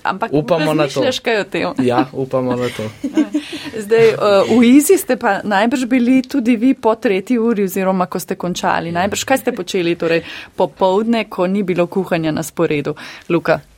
[0.03, 1.01] Ampak upamo na to.
[1.23, 1.73] Kaj o tem?
[1.81, 2.85] Ja, upamo na to.
[3.85, 8.21] Zdaj, uh, v Izi ste pa najbrž bili tudi vi po tretji uri, oziroma ko
[8.21, 8.93] ste končali.
[8.93, 10.25] Najbrž kaj ste počeli, torej
[10.57, 12.95] popovdne, ko ni bilo kuhanja na sporedu,
[13.29, 13.78] Luka?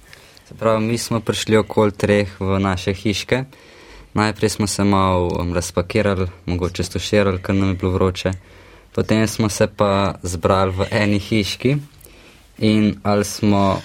[0.59, 3.45] Prav, mi smo prišli okoli treh v naše hiške.
[4.15, 8.33] Najprej smo se malo um, razpakirali, mogoče stoširali, ker nam je bilo vroče.
[8.95, 11.77] Potem smo se pa zbrali v eni hiški
[12.59, 13.81] in ali smo,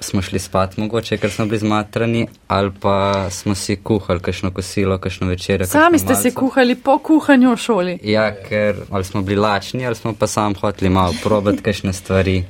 [0.00, 4.98] smo šli spat, mogoče, ker smo bili zmatrani, ali pa smo si kuhali kakšno kosilo,
[4.98, 5.66] kakšno večerjo.
[5.66, 7.98] Sami ste si kuhali po kuhanju v šoli?
[8.02, 12.44] Ja, ker ali smo bili lačni, ali smo pa sam hoteli malo probati kakšne stvari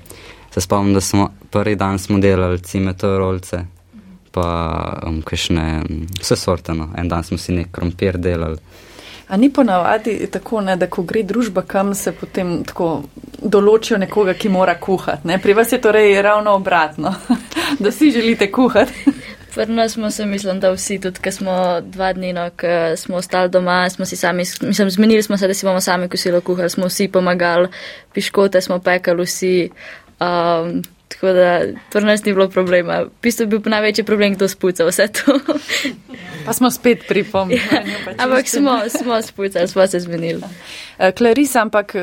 [0.51, 3.59] se spomnim, da smo prvi dan smo delali cimeto rolce,
[4.31, 5.83] pa um, kakšne
[6.21, 6.89] vse sorteno.
[6.97, 8.59] En dan smo si nek krompir delali.
[9.29, 13.03] A ni ponavadi tako, ne, da ko gre družba kam, se potem tako
[13.43, 15.29] določijo nekoga, ki mora kuhati.
[15.29, 15.39] Ne?
[15.39, 17.15] Pri vas je torej ravno obratno,
[17.83, 19.13] da si želite kuhati.
[19.55, 23.17] Pri nas smo se, mislim, da vsi, tudi ko smo dva dni, no, ko smo
[23.17, 26.71] ostali doma, smo si sami, mislim, zmenili smo se, da si bomo sami kosilo kuhali,
[26.71, 27.69] smo vsi pomagali,
[28.15, 29.71] piškote smo pekali vsi,
[30.21, 31.61] Um, tako da
[31.93, 33.03] to nas ni bilo problema.
[33.03, 35.39] V bistvu je bil največji problem, kdo spuca vse to.
[36.47, 37.61] pa smo spet pri pomenu.
[37.73, 37.83] Ja,
[38.19, 40.43] ampak smo, smo spucali, smo se zmenili.
[41.17, 42.03] Klaris, eh, ampak eh,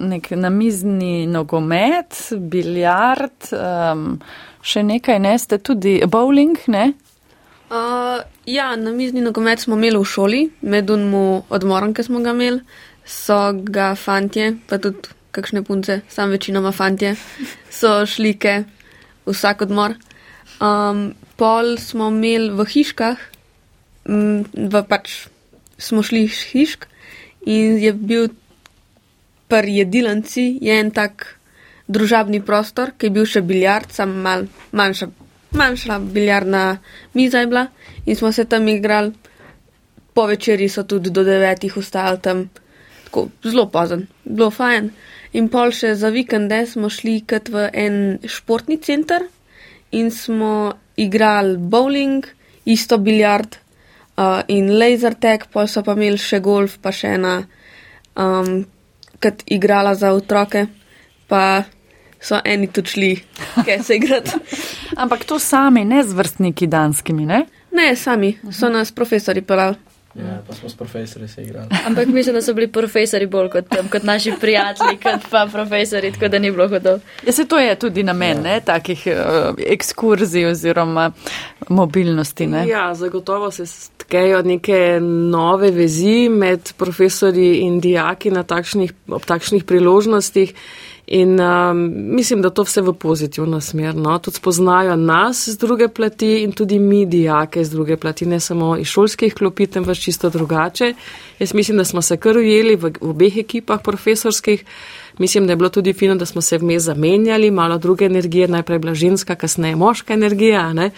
[0.00, 4.18] nek namizni nogomet, biljard, um,
[4.62, 6.92] še nekaj, ne ste tudi bowling, ne?
[7.68, 12.62] Uh, ja, namizni nogomet smo imeli v šoli, med unmu odmorom, ki smo ga imeli,
[13.04, 17.14] so ga fantje, pa tudi kakšne punce, sam večinoma fantje,
[17.70, 18.64] so šlike
[19.26, 19.94] vsak odmor.
[20.60, 23.18] Um, pol smo imeli v hiškah,
[24.08, 25.28] v pač
[25.78, 26.88] smo šli iz hišk
[27.46, 28.30] in je bil
[29.48, 31.38] pri jedilanci en tak
[31.88, 34.44] družabni prostor, ki je bil še biljard, sam mal
[34.76, 35.08] manjša,
[35.56, 36.64] manjša biljardna
[37.16, 37.68] miza je bila
[38.04, 39.14] in smo se tam igrali.
[40.12, 42.48] Po večerji so tudi do devetih ustali tam,
[43.04, 44.90] tako zelo pozen, bilo fajn.
[45.36, 49.26] In pol še za vikende smo šli kot v en športni center
[49.92, 52.24] in smo igrali bowling,
[52.64, 53.56] isto biljard
[54.18, 57.38] uh, in laser tag, pol so pa imeli še golf, pa še ena,
[58.16, 58.64] um,
[59.22, 60.66] kot igrala za otroke,
[61.28, 61.64] pa
[62.20, 63.12] so eni tudi šli,
[63.64, 64.40] kaj se igrati.
[65.02, 67.44] Ampak to sami, ne z vrstniki danskimi, ne?
[67.72, 69.87] Ne, sami, so nas profesori pelali.
[70.14, 71.66] Ja, pa smo s profesori se igrali.
[71.86, 76.28] Ampak mislim, da so bili profesori bolj kot, kot naši prijatelji, kot pa profesori, tako
[76.28, 77.00] da ni bilo hodov.
[77.26, 81.10] Ja, se to je tudi namen, ne, takih uh, ekskurzij oziroma
[81.68, 82.66] mobilnosti, ne?
[82.68, 83.64] Ja, zagotovo se
[83.96, 84.98] tkejo neke
[85.30, 90.54] nove vezi med profesori in dijaki na takšnih, ob takšnih priložnostih.
[91.10, 93.94] In um, mislim, da to vse v pozitivno smer.
[93.96, 94.18] No?
[94.18, 98.76] Tudi spoznajo nas z druge plati in tudi mi, dijake z druge plati, ne samo
[98.76, 100.94] iz šolskih klopi, temveč čisto drugače.
[101.38, 104.64] Jaz mislim, da smo se kar ujeli v, v obeh ekipah profesorskih.
[105.18, 108.78] Mislim, da je bilo tudi fino, da smo se vmes zamenjali, malo druge energije, najprej
[108.78, 110.72] bila ženska, kasneje moška energija.
[110.72, 110.90] Ne?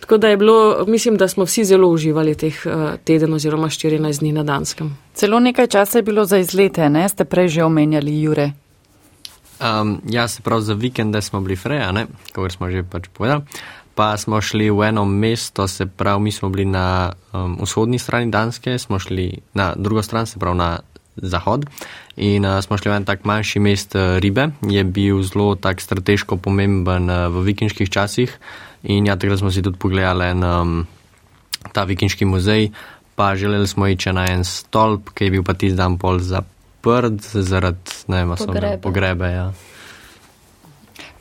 [0.00, 2.72] Tako da je bilo, mislim, da smo vsi zelo uživali teh uh,
[3.04, 4.96] teden oziroma 14 dni na Danskem.
[5.14, 7.08] Celo nekaj časa je bilo za izlete, ne?
[7.08, 8.63] Ste prej že omenjali Jure.
[9.64, 13.48] Um, ja, se pravi, za vikende smo bili freja, kot smo že pač povedali.
[13.94, 18.30] Pa smo šli v eno mesto, se pravi, mi smo bili na um, vzhodni strani
[18.30, 20.80] Danske, smo šli na drugo stran, se pravi na
[21.16, 21.64] zahod.
[22.16, 25.80] In uh, smo šli v en tak manjši mest uh, Ribe, je bil zelo tak
[25.80, 28.34] strateško pomemben uh, v vikinških časih.
[28.82, 30.74] In ja, takrat smo si tudi pogledali en, um,
[31.72, 32.68] ta vikinški muzej,
[33.14, 36.53] pa želeli smo iti na en stolp, ki je bil pa tisti dan pol zaprt
[36.84, 38.78] zaprt zaradi vem, pogrebe.
[38.82, 39.52] pogrebe ja.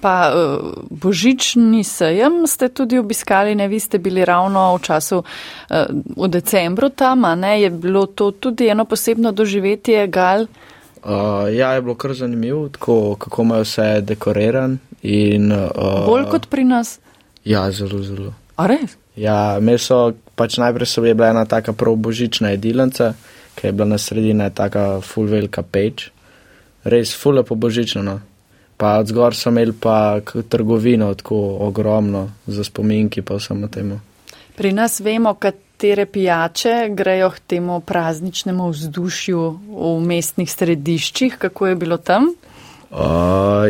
[0.03, 0.59] Pa eh,
[0.89, 5.86] božični sejem ste tudi obiskali, ne vi ste bili ravno v času eh,
[6.18, 10.47] v decembru tam, ne je bilo to tudi eno posebno doživetje gal?
[11.03, 14.78] Uh, ja, je bilo kar zanimivo, tako, kako imajo vse dekoriran.
[15.03, 16.99] In, uh, Bolj kot pri nas?
[17.43, 18.32] Ja, zelo, zelo.
[18.55, 18.95] A res?
[19.20, 23.14] Ja, meso, pač najprej so bila ena taka prav božična jedilnica
[23.56, 26.10] ki je bila na sredini tako full velika peč,
[26.84, 28.04] res full lepo božično.
[28.04, 28.20] No.
[28.78, 31.38] Pa od zgor so imeli pa trgovino tako
[31.68, 33.99] ogromno za spominki pa vsemu temu.
[34.56, 41.76] Pri nas vemo, katere pijače grejo k temu prazničnemu vzdušju v mestnih središčih, kako je
[41.76, 42.34] bilo tam?
[42.91, 42.99] Uh,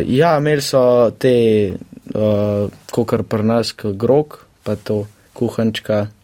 [0.06, 1.72] ja, imeli so te,
[2.14, 6.23] uh, kot kar pri nas, grog, pa to kuhančka, Uh,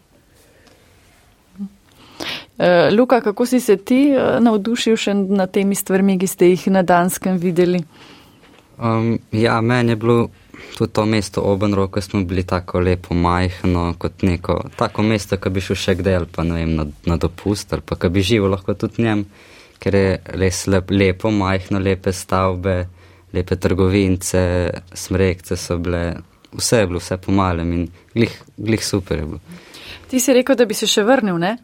[2.91, 6.83] Luka, kako si se ti uh, navdušil še nad temi stvarmi, ki ste jih na
[6.85, 7.79] Danskem videli?
[8.81, 10.29] Um, ja, meni je bilo
[10.77, 15.49] tudi to mesto Obenro, ko smo bili tako lepo majhno, kot neko tako mesto, ki
[15.49, 18.23] bi šel še kdaj ali pa ne vem, na, na dopust ali pa ki bi
[18.25, 19.25] živel lahko tudi njem,
[19.79, 22.75] ker je res lep, lepo, majhno, lepe stavbe,
[23.33, 24.43] lepe trgovince,
[24.93, 26.03] smrekce so bile,
[26.53, 27.85] vse je bilo, vse pomalem in
[28.15, 29.59] glih, glih super je bilo.
[30.09, 31.55] Ti si rekel, da bi se še vrnil, ne?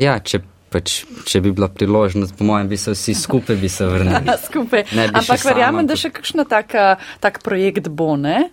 [0.00, 0.40] Ja, če,
[0.72, 4.36] pač, če bi bila priložnost, po mojem, bi se vsi skupaj bi se vrnili.
[4.48, 4.86] skupaj.
[5.12, 8.48] Ampak verjamem, da še kakšna taka, tak projekt bo, ne?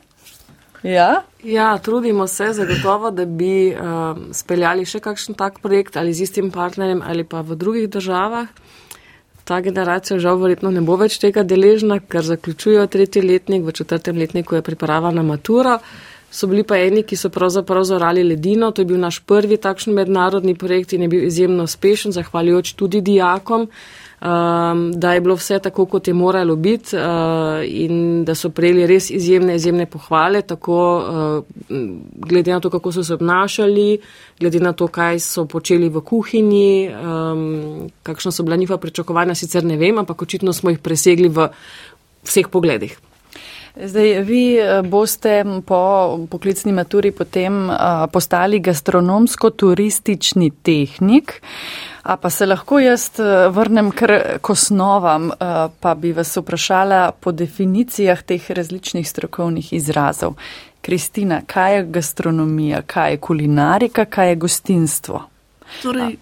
[0.85, 1.23] Ja?
[1.43, 6.51] ja, trudimo se zagotovo, da bi um, speljali še kakšen tak projekt ali z istim
[6.53, 8.51] partnerjem ali pa v drugih državah.
[9.47, 14.19] Ta generacija žal verjetno ne bo več tega deležna, ker zaključujo tretji letnik, v četrtem
[14.19, 15.79] letniku je priprava na maturo.
[15.79, 18.71] Uh, so bili pa eni, ki so pravzaprav zorali ledino.
[18.71, 23.01] To je bil naš prvi takšen mednarodni projekt in je bil izjemno uspešen, zahvaljujoč tudi
[23.01, 28.49] dijakom, um, da je bilo vse tako, kot je moralo biti uh, in da so
[28.49, 31.77] prejeli res izjemne, izjemne pohvale, tako uh,
[32.27, 33.97] glede na to, kako so se obnašali,
[34.39, 39.63] glede na to, kaj so počeli v kuhinji, um, kakšno so bila njihova pričakovanja, sicer
[39.65, 41.49] ne vem, ampak očitno smo jih presegli v
[42.27, 43.06] vseh pogledih.
[43.83, 47.75] Zdaj, vi eh, boste po poklicni maturi potem eh,
[48.11, 51.41] postali gastronomsko-turistični tehnik.
[52.03, 55.31] A pa se lahko jaz eh, vrnem kar k osnovam,
[55.79, 60.37] pa bi vas vprašala po definicijah teh različnih strokovnih izrazov.
[60.81, 65.23] Kristina, kaj je gastronomija, kaj je kulinarika, kaj je gostinstvo?
[65.81, 66.15] Torej.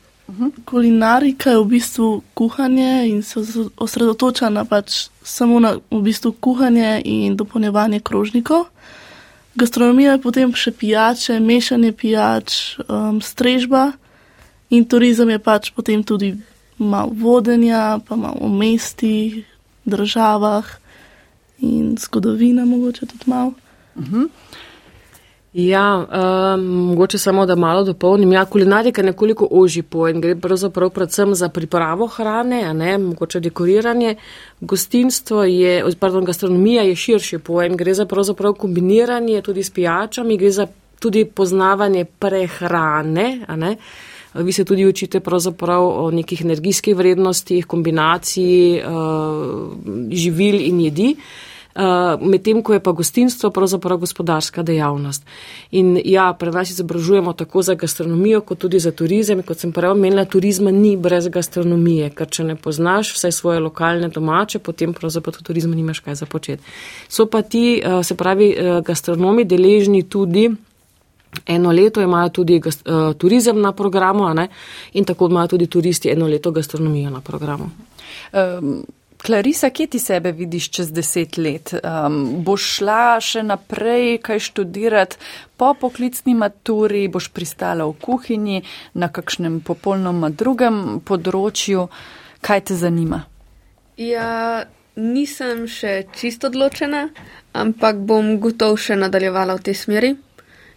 [0.65, 3.39] Kulinarika je v bistvu kuhanje in se
[3.78, 8.65] osredotoča na pač samo na v bistvu kuhanje in dopolnjevanje krožnikov.
[9.55, 13.91] Gastronomija je potem še pijače, mešanje pijač, um, strežba
[14.69, 16.34] in turizem je pač potem tudi
[16.78, 19.45] malo vodenja, pa malo v mestih,
[19.86, 20.65] državah
[21.61, 23.53] in zgodovina mogoče tudi malo.
[23.95, 24.15] Uh mhm.
[24.15, 24.30] -huh.
[25.55, 26.05] Ja,
[26.55, 28.31] um, mogoče samo, da malo dopolnim.
[28.31, 33.39] Ja, kulinarika je nekoliko ožji pojem, gre pravzaprav predvsem za pripravo hrane, a ne, mogoče
[33.39, 34.15] dekoriranje.
[34.59, 40.51] Gostinstvo je, pardon, gastronomija je širši pojem, gre za pravzaprav kombiniranje tudi s pijačami, gre
[40.51, 40.67] za
[40.99, 43.77] tudi poznavanje prehrane, a ne.
[44.33, 49.71] Vi se tudi učite pravzaprav o nekih energijskih vrednostih, kombinaciji uh,
[50.11, 51.15] živil in jedi.
[51.17, 51.54] Uh,
[52.21, 55.26] Medtem, ko je pa gostinstvo pravzaprav gospodarska dejavnost.
[55.71, 59.43] In ja, pri nas izobražujemo tako za gastronomijo, kot tudi za turizem.
[59.43, 64.07] Kot sem prej omenila, turizma ni brez gastronomije, ker če ne poznaš vse svoje lokalne
[64.07, 66.63] domače, potem pravzaprav tudi turizma nimaš kaj započeti.
[67.09, 70.49] So pa ti, uh, se pravi, uh, gastronomi deležni tudi.
[71.45, 74.32] Eno leto imajo tudi uh, turizem na programu,
[74.93, 77.69] in tako imajo tudi turisti eno leto gastronomijo na programu.
[78.32, 78.86] Um,
[79.26, 81.73] Klarisa, kje ti sebe vidiš čez deset let?
[81.73, 85.17] Um, boš šla še naprej kaj študirati
[85.57, 88.61] po poklicni maturi, boš pristala v kuhinji
[88.93, 91.88] na kakšnem popolnoma drugem področju?
[92.45, 93.23] Kaj te zanima?
[93.97, 97.07] Ja, nisem še čisto odločena,
[97.57, 100.13] ampak bom gotov še nadaljevala v tej smeri.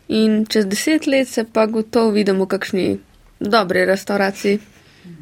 [0.09, 2.89] In čez deset let se pa gotov vidim v kakšni
[3.45, 4.78] dobri restauraciji.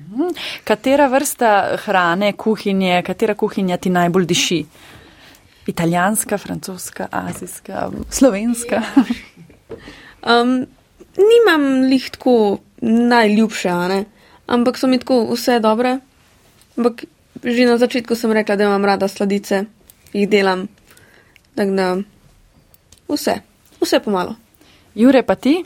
[0.06, 0.28] Mhm.
[0.64, 4.64] Katera vrsta hrane, kuhinje, katera kuhinja ti najbolj diši?
[5.66, 8.82] Italijanska, francoska, azijska, slovenska?
[10.26, 10.66] Um,
[11.16, 14.04] nimam lih tako najljubše, ne?
[14.46, 15.98] ampak so mi tako vse dobre.
[16.76, 17.04] Ampak
[17.44, 19.64] že na začetku sem rekla, da imam rada sladice,
[20.12, 20.66] jih delam.
[21.54, 21.96] Tako da
[23.08, 23.40] vse,
[23.80, 24.34] vse pomalo.
[24.94, 25.64] Jure, pa ti?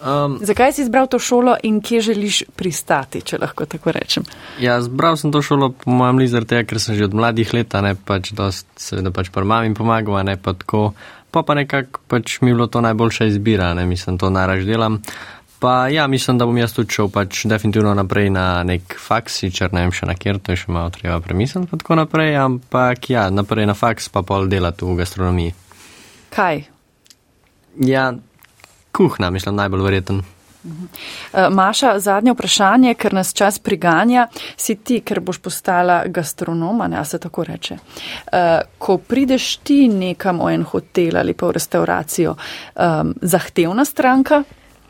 [0.00, 4.24] Um, Zakaj si izbral to šolo in kje želiš pristati, če lahko tako rečem?
[4.60, 7.76] Ja, izbral sem to šolo, po mojem, zaradi tega, ker sem že od mladih let,
[7.84, 10.94] ne pač dost, seveda pač par mami pomagal, ne pa tako.
[11.30, 15.02] Pa pa nekako pač mi je bilo to najboljša izbira, ne mislim, to naraž delam.
[15.60, 19.68] Pa ja, mislim, da bom jaz tudi šel pač definitivno naprej na nek faks, sicer
[19.76, 23.10] ne vem še na kjer, to je še malo treba premisliti, pa tako naprej, ampak
[23.12, 25.52] ja, naprej na faks pa pol delati v gastronomiji.
[26.32, 26.64] Kaj?
[27.84, 28.08] Ja,
[28.92, 30.22] kuhna, mislim, najbolj verjeten.
[30.64, 34.26] Eh, Maša, zadnje vprašanje, ker nas čas priganja,
[34.56, 37.76] si ti, ker boš postala gastronoma, ne, se tako reče.
[38.32, 44.42] Eh, ko prideš ti nekam v en hotel ali pa v restauracijo, eh, zahtevna stranka,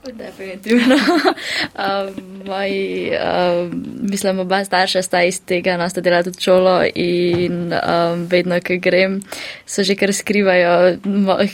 [0.05, 0.95] Definitivno.
[1.77, 7.73] um, moji, um, mislim, oba starša sta iz tega, no sta delala tudi šolo in
[7.73, 9.21] um, vedno, ko grem,
[9.67, 10.97] so že kar skrivajo,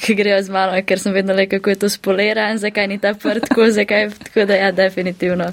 [0.07, 3.15] ko grejo z mano, ker sem vedno le, kako je to spoliran, zakaj ni ta
[3.15, 5.51] prtko, zakaj, tako da ja, definitivno.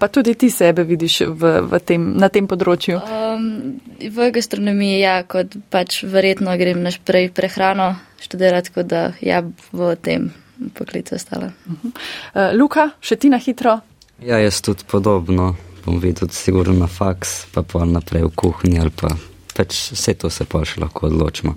[0.00, 3.02] Pa tudi ti sebe vidiš v, v tem, na tem področju?
[3.04, 7.92] Um, v gastronomiji, ja, kot pač verjetno grem naprej prehrano
[8.24, 9.44] študirati, tako da ja,
[9.76, 10.32] v tem
[10.74, 11.52] poklic ostala.
[11.66, 11.92] Uh -huh.
[12.34, 13.80] uh, Luka, še ti na hitro?
[14.22, 15.54] Ja, jaz tudi podobno.
[15.84, 19.08] Bom videl, sigurno na faks, pa pa naprej v kuhinji ali pa
[19.56, 21.54] pač vse to se pa še lahko odločimo.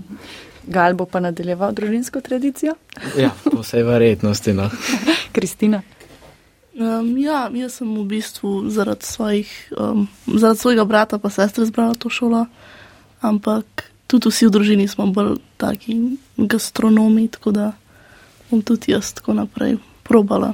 [0.69, 2.75] Gal bo pa nadaljeval družinsko tradicijo?
[3.17, 4.53] Ja, po vsej verjetnosti.
[4.53, 4.69] No.
[5.35, 5.81] Kristina.
[6.79, 11.97] Um, ja, jaz sem v bistvu zaradi, svojih, um, zaradi svojega brata pa sestre izbrala
[11.99, 12.45] to šolo,
[13.19, 15.97] ampak tudi vsi v družini smo bolj taki
[16.37, 17.65] gastronomi, tako da
[18.49, 20.53] bom tudi jaz tako naprej probala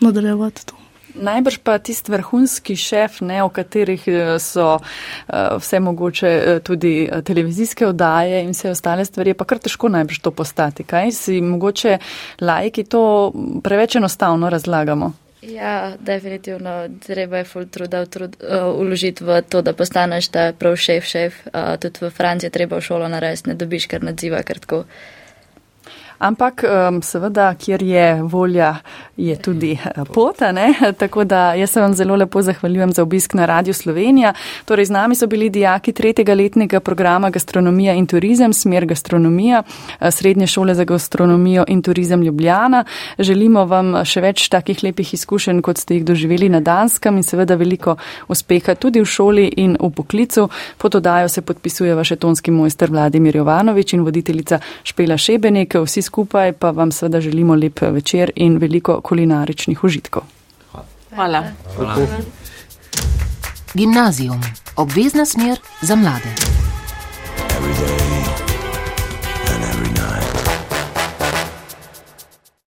[0.00, 0.80] nadaljevati to.
[1.14, 7.10] Najbrž pa tisti vrhunski šef, ne, o katerih eh, so uh, vse mogoče uh, tudi
[7.24, 10.84] televizijske oddaje in vse ostale stvari, pa kar težko najbrž to postati.
[10.84, 11.98] Kaj si mogoče
[12.40, 13.32] lajki to
[13.64, 15.12] preveč enostavno razlagamo?
[15.42, 20.76] Ja, definitivno treba je ful truda trud, uh, uložiti v to, da postaneš ta prav
[20.76, 21.46] šef, šef.
[21.46, 24.84] Uh, tudi v Franciji treba v šolo narediti, ne dobiš kar nadziva, ker tako.
[26.20, 28.74] Ampak um, seveda, kjer je volja,
[29.16, 30.52] je tudi eh, pota.
[30.52, 30.74] Ne?
[31.02, 34.34] Tako da jaz se vam zelo lepo zahvaljujem za obisk na Radio Slovenija.
[34.64, 39.62] Torej, z nami so bili dijaki tretjega letnega programa Gastronomija in turizem, smer gastronomija,
[40.00, 42.84] eh, Srednje šole za gastronomijo in turizem Ljubljana.
[43.18, 47.56] Želimo vam še več takih lepih izkušenj, kot ste jih doživeli na Danskem in seveda
[47.56, 47.96] veliko
[48.28, 50.48] uspeha tudi v šoli in v poklicu.
[50.78, 55.80] Pod odajo se podpisuje vaš tonski mojster Vladimir Jovanovič in voditeljica Špela Šebenek.
[55.80, 60.22] Vsi skupaj pa vam seveda želimo lep večer in veliko kulinaričnih užitkov.
[61.14, 61.44] Hvala.
[61.76, 62.06] Hvala.
[63.74, 64.40] Gimnazijum.
[64.76, 66.59] Obvezna smer za mlade.